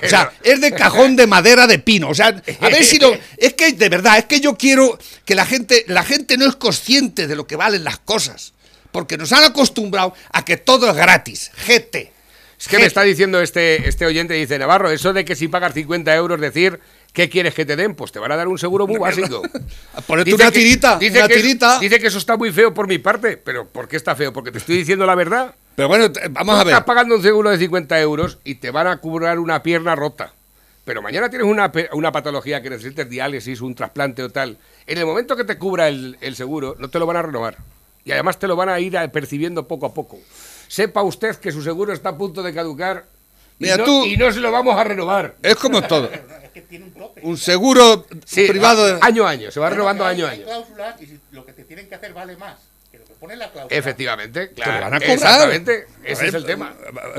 [0.10, 2.10] sea, es de cajón de madera de pino.
[2.10, 3.18] O sea, a ver si lo.
[3.38, 5.86] Es que, de verdad, es que yo quiero que la gente.
[5.88, 8.52] La gente no es consciente de lo que valen las cosas.
[8.92, 11.50] Porque nos han acostumbrado a que todo es gratis.
[11.66, 12.12] GT.
[12.60, 15.74] Es que me está diciendo este, este oyente, dice Navarro, eso de que si pagas
[15.74, 16.80] 50 euros, decir,
[17.16, 17.96] ¿qué quieres que te den?
[17.96, 19.42] Pues te van a dar un seguro muy básico.
[20.06, 21.80] Ponete una que- tirita, dice una que, tirita.
[21.80, 24.32] Dice que eso está muy feo por mi parte, pero ¿por qué está feo?
[24.32, 25.56] Porque te estoy diciendo la verdad.
[25.76, 26.74] Pero bueno, vamos Tú a ver.
[26.74, 30.34] Estás pagando un seguro de 50 euros y te van a cubrir una pierna rota.
[30.84, 34.58] Pero mañana tienes una, una patología que necesites diálisis, un trasplante o tal.
[34.86, 37.58] En el momento que te cubra el, el seguro, no te lo van a renovar.
[38.04, 40.20] Y además te lo van a ir percibiendo poco a poco.
[40.68, 43.06] Sepa usted que su seguro está a punto de caducar
[43.60, 45.36] y, Mira, no, tú- y no se lo vamos a renovar.
[45.42, 46.10] Es como todo.
[47.22, 48.86] Un seguro Sí, privado.
[48.86, 50.46] de- Año a año, se va renovando año a hay año.
[50.46, 52.56] cláusulas y si lo que te tienen que hacer vale más
[52.92, 53.78] que lo que pone la cláusula.
[53.78, 54.74] Efectivamente, Te claro.
[54.74, 55.14] lo van a cobrar.
[55.16, 56.74] Exactamente, ese ver, es el tema.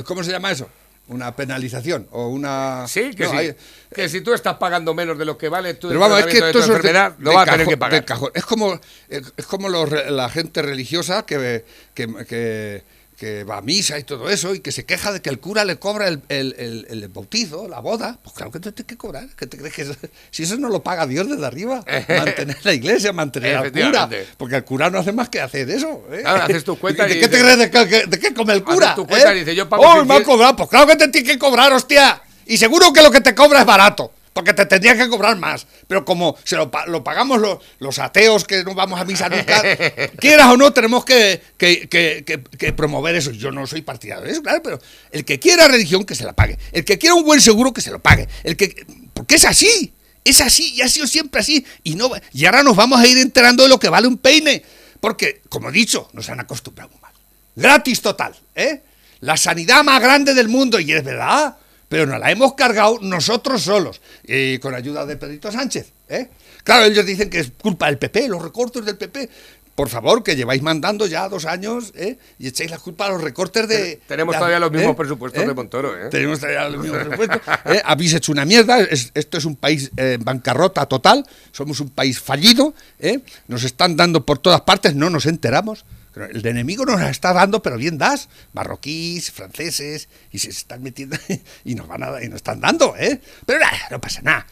[0.05, 0.69] ¿Cómo se llama eso?
[1.09, 2.87] Una penalización o una.
[2.89, 3.37] Sí, que No, sí.
[3.37, 3.57] hay-
[3.95, 6.33] que si tú estás pagando menos de lo que vale tu Pero vamos, es que
[6.41, 8.05] de esto tu es de- enfermedad, lo vas a tener que pagar.
[8.35, 8.75] Es como,
[9.09, 11.65] es es como los re- la gente religiosa que,
[11.95, 12.83] que, que,
[13.17, 15.65] que va a misa y todo eso, y que se queja de que el cura
[15.65, 18.97] le cobra el, el- el- el bautizo, la boda, pues claro que te tiene que
[18.99, 19.27] cobrar.
[19.37, 19.95] ¿Qué te crees que eso-
[20.31, 21.83] si eso no lo paga Dios desde arriba?
[22.09, 24.09] Mantener la iglesia, mantener al cura.
[24.37, 26.05] Porque el cura no hace más que hacer eso.
[26.13, 26.19] ¿eh?
[26.21, 28.63] Claro, haces tus cuentas ¿De y qué te crees de, qué- de qué come el
[28.63, 28.89] cura?
[28.89, 29.37] Haces tu cuenta eh?
[29.37, 30.25] y dices, yo pago Oh, me ha 600.
[30.27, 30.57] cobrado.
[30.57, 32.21] Pues claro que te tiene que cobrar, hostia.
[32.45, 34.13] Y seguro que lo que te cobra es barato.
[34.37, 35.67] Porque te tendría que cobrar más.
[35.89, 39.63] Pero como se lo, lo pagamos los, los ateos que no vamos a misa nunca,
[40.21, 42.23] quieras o no, tenemos que, que- que-
[42.59, 43.31] que- promover eso.
[43.31, 44.79] Yo no soy partidario de eso, claro, pero
[45.11, 46.59] el que quiera religión, que se la pague.
[46.73, 48.29] El que quiera un buen seguro, que se lo pague.
[48.45, 48.85] El que,
[49.15, 49.95] porque es así.
[50.23, 51.65] Es así y ha sido siempre así.
[51.83, 54.63] Y, no, y ahora nos vamos a ir enterando de lo que vale un peine.
[55.01, 57.13] Porque, como he dicho, nos han acostumbrado mal.
[57.55, 58.83] Gratis total, ¿eh?
[59.21, 61.57] La sanidad más grande del mundo, y es verdad,
[61.89, 66.29] pero nos la hemos cargado nosotros solos, y con ayuda de Pedrito Sánchez, ¿eh?
[66.65, 69.29] Claro, ellos dicen que es culpa del PP, los recortes del PP.
[69.77, 72.17] Por favor, que lleváis mandando ya dos años, ¿eh?
[72.39, 74.01] Y echéis la culpa a los recortes de...
[74.09, 74.97] Tenemos de- todavía los mismos ¿eh?
[74.97, 75.47] presupuestos ¿eh?
[75.47, 76.09] de Montoro, ¿eh?
[76.09, 77.43] Tenemos todavía los mismos presupuestos.
[77.85, 78.81] Habéis hecho una mierda.
[78.81, 81.27] es- esto es un país en bancarrota total.
[81.53, 82.73] Somos un país fallido.
[82.99, 83.21] ¿eh?
[83.49, 85.85] Nos están dando por todas partes, no nos enteramos.
[86.17, 88.31] Pero El enemigo nos la está dando, pero bien das.
[88.55, 91.19] Marroquíes, franceses, y se están metiendo
[91.65, 93.21] y nos van a, y nos están dando, ¿eh?
[93.45, 94.47] Pero nada, no pasa nada.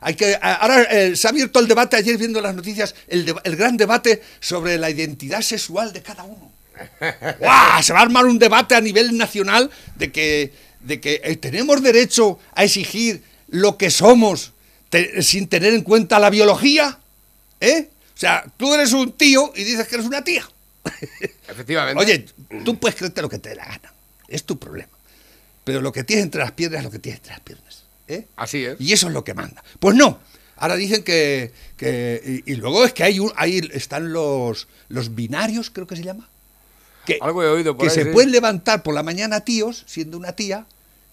[0.00, 3.42] Hay que, ahora eh, se ha abierto el debate, ayer viendo las noticias, el, deba-
[3.44, 6.50] el gran debate sobre la identidad sexual de cada uno.
[7.38, 7.82] ¡Guau!
[7.82, 11.82] Se va a armar un debate a nivel nacional de que, de que eh, tenemos
[11.82, 14.52] derecho a exigir lo que somos
[14.88, 16.98] te- sin tener en cuenta la biología.
[17.60, 17.90] ¿Eh?
[18.14, 20.46] O sea, tú eres un tío y dices que eres una tía.
[21.48, 22.02] Efectivamente.
[22.02, 22.26] Oye,
[22.64, 23.92] tú puedes creerte lo que te dé la gana.
[24.28, 24.90] Es tu problema.
[25.64, 27.84] Pero lo que tienes entre las piernas es lo que tienes entre las piernas.
[28.08, 28.26] ¿eh?
[28.36, 28.80] Así es.
[28.80, 29.62] Y eso es lo que manda.
[29.78, 30.20] Pues no.
[30.56, 31.52] Ahora dicen que.
[31.76, 35.96] que- y, y luego es que hay un, ahí están los, los binarios, creo que
[35.96, 36.28] se llama.
[37.06, 38.10] Que, Algo he oído por que ahí, se sí.
[38.12, 40.66] pueden levantar por la mañana tíos, siendo una tía,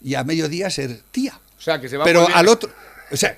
[0.04, 1.40] y a mediodía ser tía.
[1.58, 2.72] O sea, que se va Pero al otro.
[3.12, 3.36] O sea,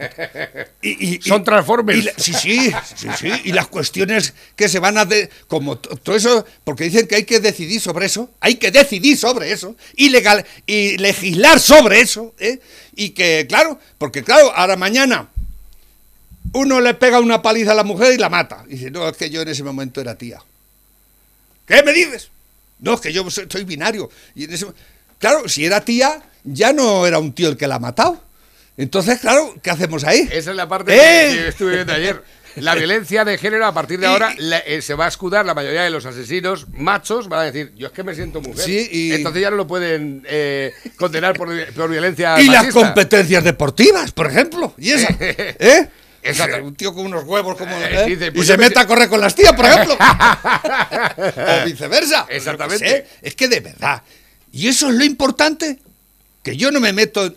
[0.81, 1.99] y- y- Son Transformers.
[1.99, 3.31] y la- sí, sí, sí, sí.
[3.45, 5.05] Y las cuestiones que se van a.
[5.05, 6.45] de- como todo eso.
[6.63, 8.29] Porque dicen que hay que decidir sobre eso.
[8.39, 9.75] Hay que decidir sobre eso.
[9.95, 12.33] Y, legal, y legislar sobre eso.
[12.39, 12.59] ¿eh?
[12.95, 15.29] Y que, claro, porque, claro, ahora mañana.
[16.53, 18.65] Uno le pega una paliza a la mujer y la mata.
[18.67, 20.41] Y dice, no, es que yo en ese momento era tía.
[21.65, 22.29] ¿Qué me dices?
[22.79, 24.09] No, es que yo soy, soy binario.
[24.35, 24.65] Y en ese,
[25.17, 28.21] claro, si era tía, ya no era un tío el que la ha matado.
[28.77, 30.27] Entonces, claro, ¿qué hacemos ahí?
[30.31, 31.33] Esa es la parte ¡Eh!
[31.33, 32.23] que, estuve viendo ayer.
[32.55, 35.53] La violencia de género, a partir de ahora, la- eh, se va a escudar la
[35.53, 38.65] mayoría de los asesinos machos, van a decir, yo es que me siento mujer.
[38.65, 43.43] Sí, y- Entonces ya no lo pueden eh, condenar por, por violencia Y las competencias
[43.43, 44.73] deportivas, por ejemplo.
[44.77, 45.15] Y esa.
[45.19, 45.87] ¿Eh?
[46.23, 46.63] Exacto.
[46.65, 47.75] Un tío con unos huevos como.
[47.77, 49.97] Eh, y pues se mete a correr con las tías, por ejemplo.
[51.61, 52.27] o viceversa.
[52.29, 52.85] Exactamente.
[52.85, 53.07] Yo qué sé.
[53.21, 54.03] Es que de verdad.
[54.51, 55.79] Y eso es lo importante.
[56.43, 57.25] Que yo no me meto.
[57.27, 57.33] eh,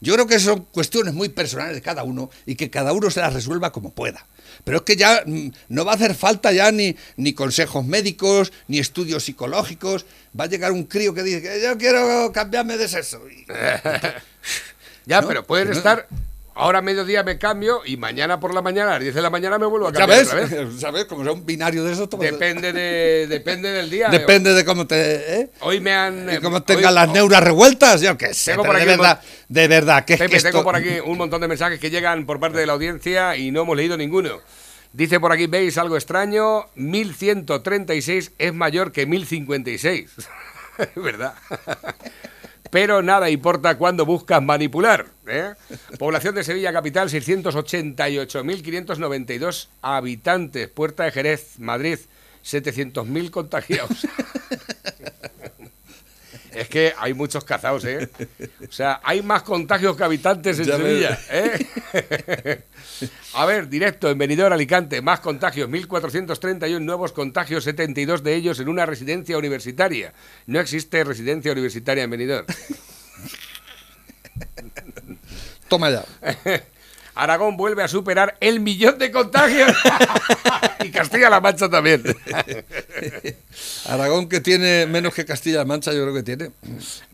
[0.00, 3.20] Yo creo que son cuestiones muy personales de cada uno y que cada uno se
[3.20, 4.26] las resuelva como pueda.
[4.64, 8.52] Pero es que ya mm, no va a hacer falta ya ni, ni consejos médicos,
[8.68, 10.06] ni estudios psicológicos.
[10.38, 13.22] Va a llegar un crío que dice que yo quiero cambiarme de sexo.
[15.06, 15.28] Ya, ¿no?
[15.28, 16.06] pero pueden no- estar.
[16.54, 19.30] Ahora a mediodía me cambio y mañana por la mañana, a las 10 de la
[19.30, 20.44] mañana, me vuelvo a cambiar ¿Sabes?
[20.52, 20.74] otra vez.
[20.80, 21.04] ¿Sabes?
[21.06, 22.08] Como sea un binario de eso.
[22.08, 24.08] todo- Depende, de, depende del día.
[24.10, 25.40] Depende de cómo te.
[25.40, 25.50] ¿eh?
[25.60, 26.28] Hoy me han.
[26.30, 28.50] Y eh, cómo hoy- tengas las neuras revueltas, yo qué sé.
[28.52, 31.00] Tengo por de aquí un verdad, de verdad, que Pepe, que esto- tengo por aquí
[31.04, 33.96] un montón de mensajes que llegan por parte de la audiencia y no hemos leído
[33.96, 34.40] ninguno.
[34.92, 40.10] Dice por aquí, veis algo extraño, 1136 es mayor que 1056.
[40.96, 41.32] ¿Verdad?
[42.72, 45.08] Pero nada importa cuando buscas manipular.
[45.26, 45.52] ¿eh?
[45.98, 50.68] Población de Sevilla Capital, 688.592 habitantes.
[50.68, 51.98] Puerta de Jerez, Madrid,
[52.42, 54.06] 700.000 contagiados.
[56.54, 58.08] Es que hay muchos cazados, ¿eh?
[58.68, 60.76] O sea, hay más contagios que habitantes en Ya.
[60.76, 62.62] Sevilla, ¿eh?
[63.34, 68.68] A ver, directo, en Benidorm, Alicante, más contagios, 1.431 nuevos contagios, 72 de ellos en
[68.68, 70.12] una residencia universitaria.
[70.46, 72.46] No existe residencia universitaria en Benidorm.
[75.68, 76.04] Toma ya.
[77.14, 79.72] Aragón vuelve a superar el millón de contagios.
[80.84, 82.02] y Castilla-La Mancha también.
[83.86, 86.50] Aragón que tiene menos que Castilla-La Mancha, yo creo que tiene.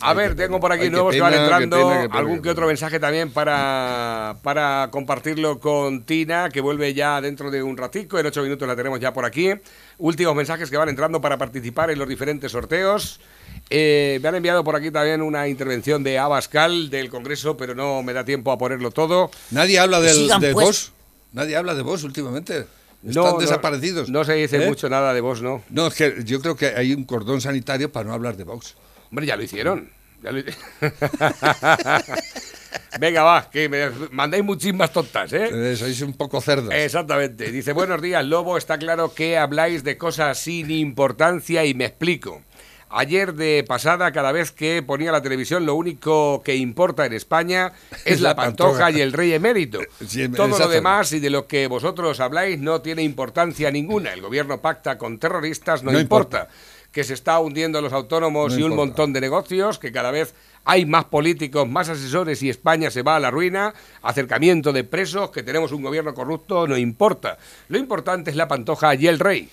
[0.01, 1.77] A ver, tengo por aquí nuevos que pena, van entrando.
[1.77, 6.95] pena, qué pena, algún que otro mensaje también para, para compartirlo con Tina, que vuelve
[6.95, 8.19] ya dentro de un ratico.
[8.19, 9.53] En ocho minutos la tenemos ya por aquí.
[9.99, 13.21] Últimos mensajes que van entrando para participar en los diferentes sorteos.
[13.71, 18.03] Eh, me han enviado por aquí también una intervención de Abascal del Congreso, pero no
[18.03, 19.31] me da tiempo a ponerlo todo.
[19.51, 20.67] Nadie habla del, Sigan, de pues.
[20.67, 20.93] vos.
[21.33, 22.67] Nadie habla de vos últimamente.
[23.07, 24.09] Están desaparecidos.
[24.09, 24.67] No se dice ¿Eh?
[24.67, 25.63] mucho nada de Vox, ¿no?
[25.71, 28.75] No, es que yo creo que hay un cordón sanitario para no hablar de Vox.
[29.11, 29.91] Hombre, ya lo hicieron.
[30.23, 30.57] Ya lo hice-
[32.99, 35.49] Venga, va, que me mandáis muchísimas tontas, ¿eh?
[35.53, 36.73] Eh, sois un poco cerdos.
[36.75, 37.53] Exactamente.
[37.53, 38.57] Dice, buenos días, Lobo.
[38.59, 42.43] Está claro que habláis de cosas sin importancia y me explico.
[42.91, 47.73] Ayer de pasada, cada vez que ponía la televisión, lo único que importa en España
[48.05, 48.91] es la, La pantoja, pantoja.
[48.99, 49.81] y el rey emérito.
[50.07, 54.13] Sí, Todo lo demás y de lo que vosotros habláis no tiene importancia ninguna.
[54.13, 56.39] El gobierno pacta con terroristas, no, No importa.
[56.43, 56.55] importa.
[56.93, 58.87] Que se está hundiendo los autónomos No y un importa.
[58.87, 60.35] montón de negocios, que cada vez
[60.65, 65.31] hay más políticos, más asesores y España se va a la ruina, acercamiento de presos,
[65.31, 67.37] que tenemos un gobierno corrupto, no importa.
[67.69, 69.51] Lo importante es la pantoja y el rey.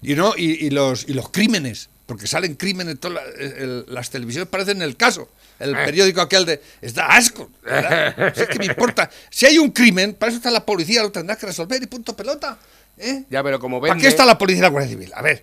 [0.00, 4.10] Y no, y, y los, y los crímenes, porque salen crímenes, todas la- el- las
[4.10, 5.28] televisiones parecen el caso.
[5.58, 5.84] El Eh.
[5.84, 6.60] periódico aquel de.
[6.82, 7.50] Es da asco.
[7.62, 8.34] ¿verdad?
[8.34, 9.08] Si es que me importa.
[9.30, 12.14] Si hay un crimen, para eso está la policía, lo tendrás que resolver y punto
[12.14, 12.58] pelota.
[12.98, 13.24] ¿eh?
[13.30, 15.10] Ya, pero como ¿Para qué está la policía y la Guardia Civil?
[15.14, 15.42] A ver.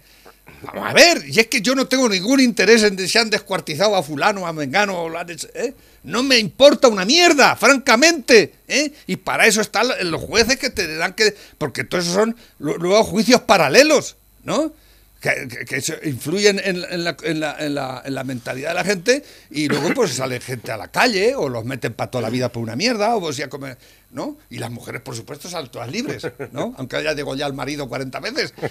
[0.61, 3.95] Vamos a ver, y es que yo no tengo ningún interés en si han descuartizado
[3.95, 5.73] a fulano, a mengano, o hecho, ¿eh?
[6.03, 8.91] No me importa una mierda, francamente, ¿eh?
[9.07, 11.33] Y para eso están los jueces que tendrán que...
[11.57, 14.73] Porque todos esos son lu- luego juicios paralelos, ¿no?
[15.19, 18.69] Que, que- que eso influyen en, en la, en la- en la- en la mentalidad
[18.69, 22.09] de la gente y luego pues sale gente a la calle o los meten para
[22.09, 23.77] toda la vida por una mierda o si a comer,
[24.11, 24.37] ¿no?
[24.49, 26.73] Y las mujeres, por supuesto, salen todas libres, ¿no?
[26.77, 28.53] Aunque haya degollado al marido 40 veces.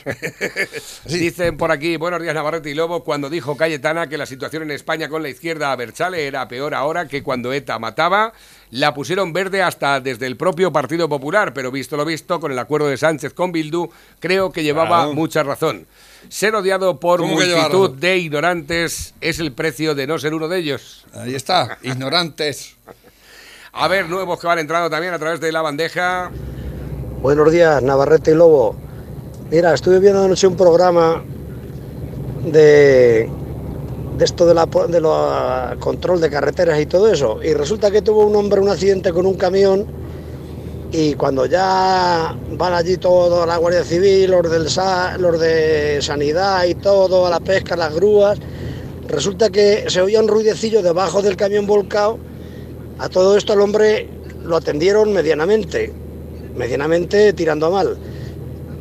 [1.06, 1.18] Sí.
[1.18, 4.70] Dicen por aquí, buenos días Navarrete y Lobo, cuando dijo Cayetana que la situación en
[4.72, 8.32] España con la izquierda a Berchale era peor ahora que cuando ETA mataba,
[8.70, 12.58] la pusieron verde hasta desde el propio Partido Popular, pero visto lo visto, con el
[12.58, 13.88] acuerdo de Sánchez con Bildu,
[14.20, 15.14] creo que llevaba Claro.
[15.14, 15.86] mucha razón.
[16.28, 20.34] Ser odiado por ¿Cómo que lleva multitud de ignorantes es el precio de no ser
[20.34, 21.06] uno de ellos.
[21.14, 22.76] Ahí está, ignorantes.
[23.80, 26.32] A ver, nuevos que van entrando también a través de la bandeja.
[27.22, 28.74] Buenos días, Navarrete y Lobo.
[29.52, 31.22] Mira, estuve viendo anoche un programa
[32.44, 33.30] de,
[34.16, 37.38] de esto de la de control de carreteras y todo eso.
[37.40, 39.86] Y resulta que tuvo un hombre un accidente con un camión
[40.90, 44.44] y cuando ya van allí todos, la Guardia Civil, los,
[45.20, 48.40] los de Sanidad y todo, a la pesca, las grúas,
[49.06, 52.18] resulta que se oía un ruidecillo debajo del camión volcado.
[52.98, 54.08] A todo esto al hombre
[54.44, 55.92] lo atendieron medianamente,
[56.56, 57.98] medianamente tirando a mal.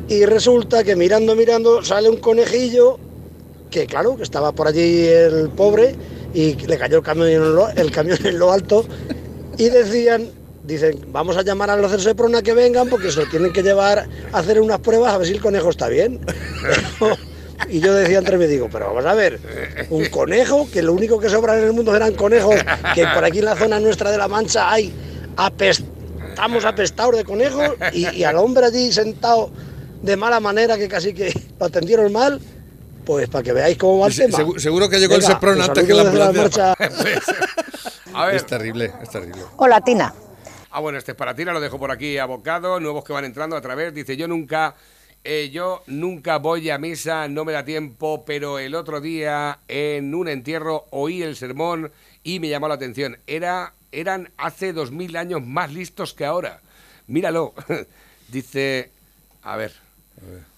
[0.08, 2.98] Y resulta que mirando, mirando, sale un conejillo
[3.70, 5.94] que claro, que estaba por allí el pobre
[6.34, 7.28] y le cayó el camión
[8.24, 8.84] en lo, alto
[9.56, 10.30] y decían,
[10.64, 13.62] dicen, vamos a llamar a los del Seprona que vengan porque se lo tienen que
[13.62, 16.20] llevar a hacer unas pruebas a ver si el conejo está bien.
[17.70, 19.38] Y yo decía entre mí, digo, pero vamos a ver,
[19.90, 22.56] un conejo, que lo único que sobra en el mundo eran conejos,
[22.94, 24.92] que por aquí en la zona nuestra de La Mancha hay
[25.36, 25.82] apest
[26.30, 29.50] estamos apestados de conejos y, y al hombre allí sentado
[30.02, 32.40] de mala manera que casi que lo atendieron mal,
[33.04, 34.38] pues para que veáis cómo va el Se- tema.
[34.38, 36.42] segu- seguro que llegó el Venga, os antes que la ambulancia.
[36.42, 36.74] marcha.
[38.14, 38.36] A ver.
[38.36, 39.42] Es terrible, es terrible.
[39.56, 40.14] Hola, Tina.
[40.70, 42.78] Ah, bueno, este es para Tina, lo dejo por aquí abocado.
[42.80, 43.92] Nuevos que van entrando a través.
[43.94, 44.74] Dice, yo nunca,
[45.24, 50.14] eh, yo nunca voy a misa, no me da tiempo, pero el otro día en
[50.14, 51.90] un entierro oí el sermón
[52.22, 53.18] y me llamó la atención.
[53.26, 56.60] Era, eran hace dos mil años más listos que ahora.
[57.06, 57.54] Míralo.
[58.28, 58.90] Dice,
[59.42, 59.72] a ver.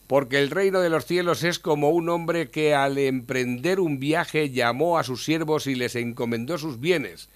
[0.06, 4.50] Porque el reino de los cielos es como un hombre que al emprender un viaje
[4.50, 7.28] llamó a sus siervos y les encomendó sus bienes.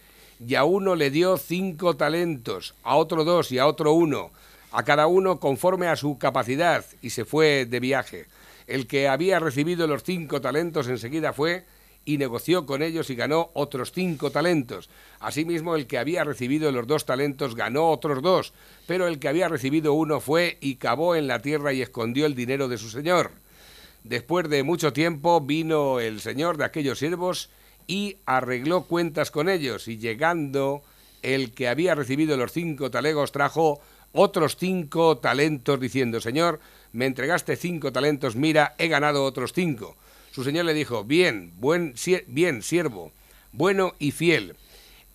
[0.45, 4.33] Y a uno le dio cinco talentos, a otro dos y a otro uno,
[4.75, 8.27] a cada uno conforme a su capacidad, y se fue de viaje.
[8.67, 11.65] El que había recibido los cinco talentos enseguida fue
[12.05, 14.91] y negoció con ellos y ganó otros cinco talentos.
[15.21, 18.53] Asimismo, el que había recibido los dos talentos ganó otros dos,
[18.89, 22.35] pero el que había recibido uno fue y cavó en la tierra y escondió el
[22.35, 23.31] dinero de su señor.
[24.03, 27.49] Después de mucho tiempo vino el señor de aquellos siervos
[27.87, 30.83] y arregló cuentas con ellos, y llegando
[31.23, 33.81] el que había recibido los cinco talegos trajo
[34.15, 36.61] otros cinco talentos diciendo, Señor,
[36.93, 39.97] me entregaste cinco talentos, mira, he ganado otros cinco.
[40.31, 41.95] Su señor le dijo, bien, buen,
[42.29, 43.13] bien, siervo,
[43.53, 44.57] bueno y fiel.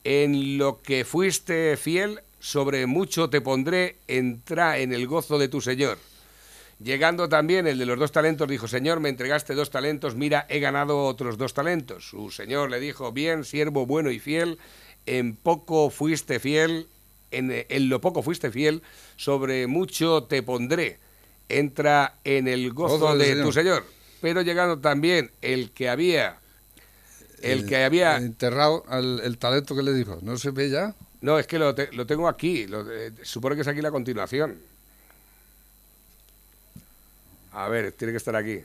[0.03, 5.61] En lo que fuiste fiel, sobre mucho te pondré, entra en el gozo de tu
[5.61, 5.97] señor.
[6.81, 10.59] Llegando también el de los dos talentos, dijo, Señor, me entregaste dos talentos, mira, he
[10.59, 12.09] ganado otros dos talentos.
[12.09, 14.57] Su señor le dijo, bien, siervo bueno y fiel,
[15.05, 16.87] en poco fuiste fiel,
[17.31, 18.81] en, en lo poco fuiste fiel,
[19.17, 20.99] sobre mucho te pondré.
[21.49, 23.45] Entra en el gozo de Señor.
[23.45, 23.85] tu señor.
[24.21, 26.37] Pero llegando también el que había,
[27.41, 30.19] el que había, Enterrado al, el talento que le dijo.
[30.21, 30.93] ¿No se ve ya?
[31.21, 33.91] no, es que lo, te- lo tengo aquí, lo, eh, supone que es aquí la
[33.91, 34.57] continuación.
[37.51, 38.59] A ver, tiene que estar aquí.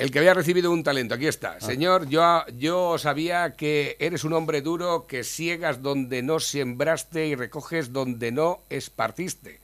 [0.00, 1.60] El que había recibido un talento, aquí está.
[1.60, 7.34] Señor, yo, yo sabía que eres un hombre duro, que ciegas donde no sembraste y
[7.34, 9.60] recoges donde no esparciste.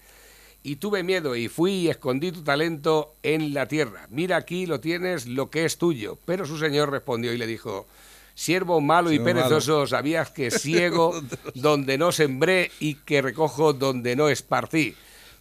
[0.62, 4.08] Y tuve miedo y fui y escondí tu talento en la tierra.
[4.10, 6.18] Mira aquí lo tienes, lo que es tuyo.
[6.26, 7.86] Pero su señor respondió y le dijo,
[8.34, 9.36] siervo malo y malo.
[9.36, 11.18] perezoso, sabías que ciego
[11.54, 14.94] donde no sembré y que recojo donde no esparcí.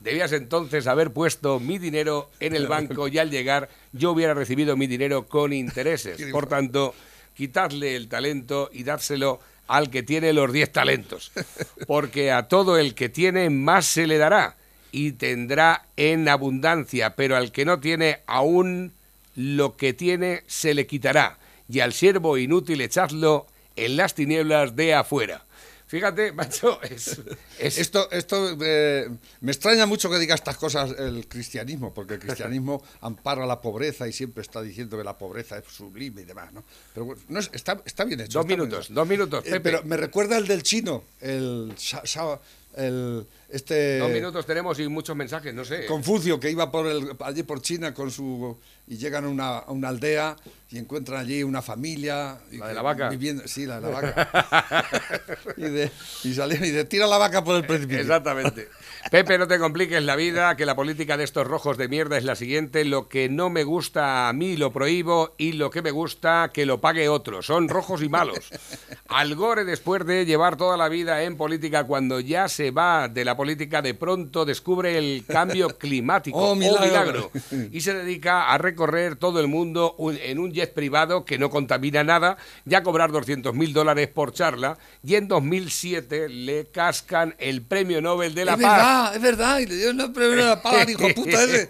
[0.05, 4.77] Debías entonces haber puesto mi dinero en el banco y al llegar yo hubiera recibido
[4.77, 6.21] mi dinero con intereses.
[6.31, 6.93] Por tanto,
[7.33, 11.31] quitadle el talento y dárselo al que tiene los 10 talentos.
[11.87, 14.57] Porque a todo el que tiene más se le dará
[14.91, 18.93] y tendrá en abundancia, pero al que no tiene aún
[19.35, 21.39] lo que tiene se le quitará.
[21.67, 25.44] Y al siervo inútil echadlo en las tinieblas de afuera.
[25.95, 27.21] Fíjate, macho, es,
[27.57, 32.19] es- Esto, esto eh, me extraña mucho que diga estas cosas el cristianismo, porque el
[32.19, 36.51] cristianismo ampara la pobreza y siempre está diciendo que la pobreza es sublime y demás,
[36.51, 36.65] ¿no?
[36.93, 38.39] Pero bueno, no es- está, está bien hecho.
[38.39, 38.93] Dos bien minutos, hecho.
[38.93, 39.59] dos minutos, Eh, Pepe.
[39.61, 41.73] pero me recuerda el del chino, el,
[42.75, 43.25] el
[43.55, 45.85] este Dos minutos tenemos y muchos mensajes, no sé.
[45.85, 49.71] Confucio que iba por el, allí por China con su y llegan a una, a
[49.71, 50.35] una aldea
[50.69, 53.09] y encuentran allí una familia y La de la vaca.
[53.09, 54.85] viviendo sí la de la vaca
[55.57, 55.91] y, de,
[56.23, 58.67] y salieron y de tira la vaca por el precipicio Exactamente.
[59.11, 62.23] Pepe, no te compliques la vida, que la política de estos rojos de mierda es
[62.23, 62.83] la siguiente.
[62.85, 66.65] Lo que no me gusta a mí lo prohíbo y lo que me gusta que
[66.65, 67.43] lo pague otro.
[67.43, 68.39] Son rojos y malos.
[69.07, 73.23] Al Gore, después de llevar toda la vida en política, cuando ya se va de
[73.23, 76.37] la política, de pronto descubre el cambio climático.
[76.37, 76.85] Oh, milagro.
[76.85, 77.31] milagro.
[77.71, 81.49] Y se dedica a recorrer todo el mundo un- en un jet privado que no
[81.49, 87.61] contamina nada, ya cobrar 200 mil dólares por charla, y en 2007 le cascan el
[87.61, 88.75] premio Nobel de la es Paz.
[88.77, 91.69] verdad es verdad y le dio una primera la pala al hijo puta ese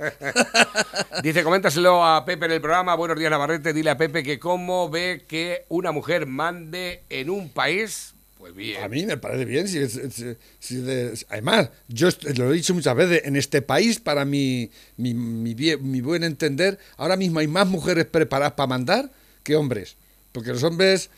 [1.23, 2.95] Dice, coméntaselo a Pepe en el programa.
[2.95, 3.73] Buenos días, Navarrete.
[3.73, 8.14] Dile a Pepe que cómo ve que una mujer mande en un país.
[8.45, 8.83] Pues bien.
[8.83, 9.79] a mí me parece bien si
[10.59, 15.15] si de- además yo lo he dicho muchas veces en este país para mi mi,
[15.15, 19.95] mi bien- mi buen entender ahora mismo hay más mujeres preparadas para mandar que hombres
[20.31, 21.09] porque los hombres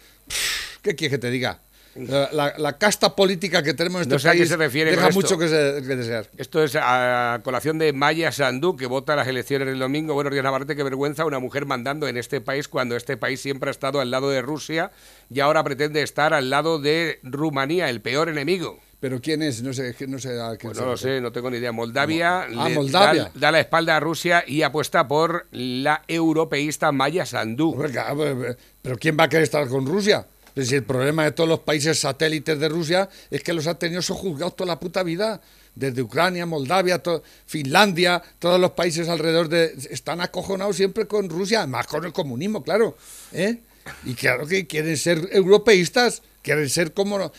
[0.81, 1.59] ¿qué quieres que te diga?
[1.99, 4.57] La, la- la casta política que tenemos en No este sé a qué país se
[4.57, 6.27] refiere deja mucho que, se- que desear.
[6.37, 10.13] Esto es a colación de Maya Sandú, que vota las elecciones el domingo.
[10.13, 10.75] Buenos días, Navarrete.
[10.75, 14.11] Qué vergüenza una mujer mandando en este país cuando este país siempre ha estado al
[14.11, 14.91] lado de Rusia
[15.33, 18.79] y ahora pretende estar al lado de Rumanía, el peor enemigo.
[18.99, 21.51] Pero quién es, no sé, no sé a quién Pues no lo sé, no tengo
[21.51, 21.71] ni idea.
[21.71, 23.23] Moldavia, Ah, le Moldavia.
[23.25, 27.73] Da, da la espalda a Rusia y apuesta por la europeísta Maya Sandú.
[27.73, 30.25] Hombre, pero ¿quién va a querer estar con Rusia?
[30.57, 33.77] Pues si el problema de todos los países satélites de Rusia es que los ha
[33.77, 35.39] tenido sojuzgados toda la puta vida.
[35.75, 39.75] Desde Ucrania, Moldavia, to- Finlandia, todos los países alrededor de...
[39.91, 42.97] Están acojonados siempre con Rusia, además con el comunismo, claro.
[43.33, 43.59] ¿eh?
[44.03, 47.31] Y claro que quieren ser europeístas, quieren ser como,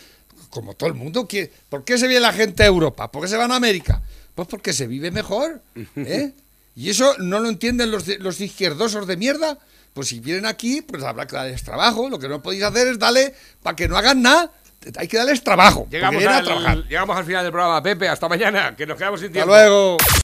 [0.51, 1.27] como todo el mundo.
[1.27, 3.11] quiere- ¿Por qué se viene la gente a Europa?
[3.11, 4.01] ¿Por qué se van a América?
[4.37, 5.61] Pues porque se vive mejor.
[5.97, 6.33] ¿eh?
[6.77, 9.59] Y eso no lo entienden los, los izquierdosos de mierda.
[9.95, 12.09] Pues si vienen aquí, pues habrá que darles trabajo.
[12.09, 14.53] Lo que no podéis hacer es darle, para que no hagan nada,
[14.97, 15.87] hay que darles trabajo.
[15.91, 16.85] Llegamos vienen a al, trabajar.
[16.85, 17.83] llegamos al final del programa.
[17.83, 19.53] Pepe, hasta mañana, que nos quedamos sin Hasta tiempo.
[19.53, 19.97] luego.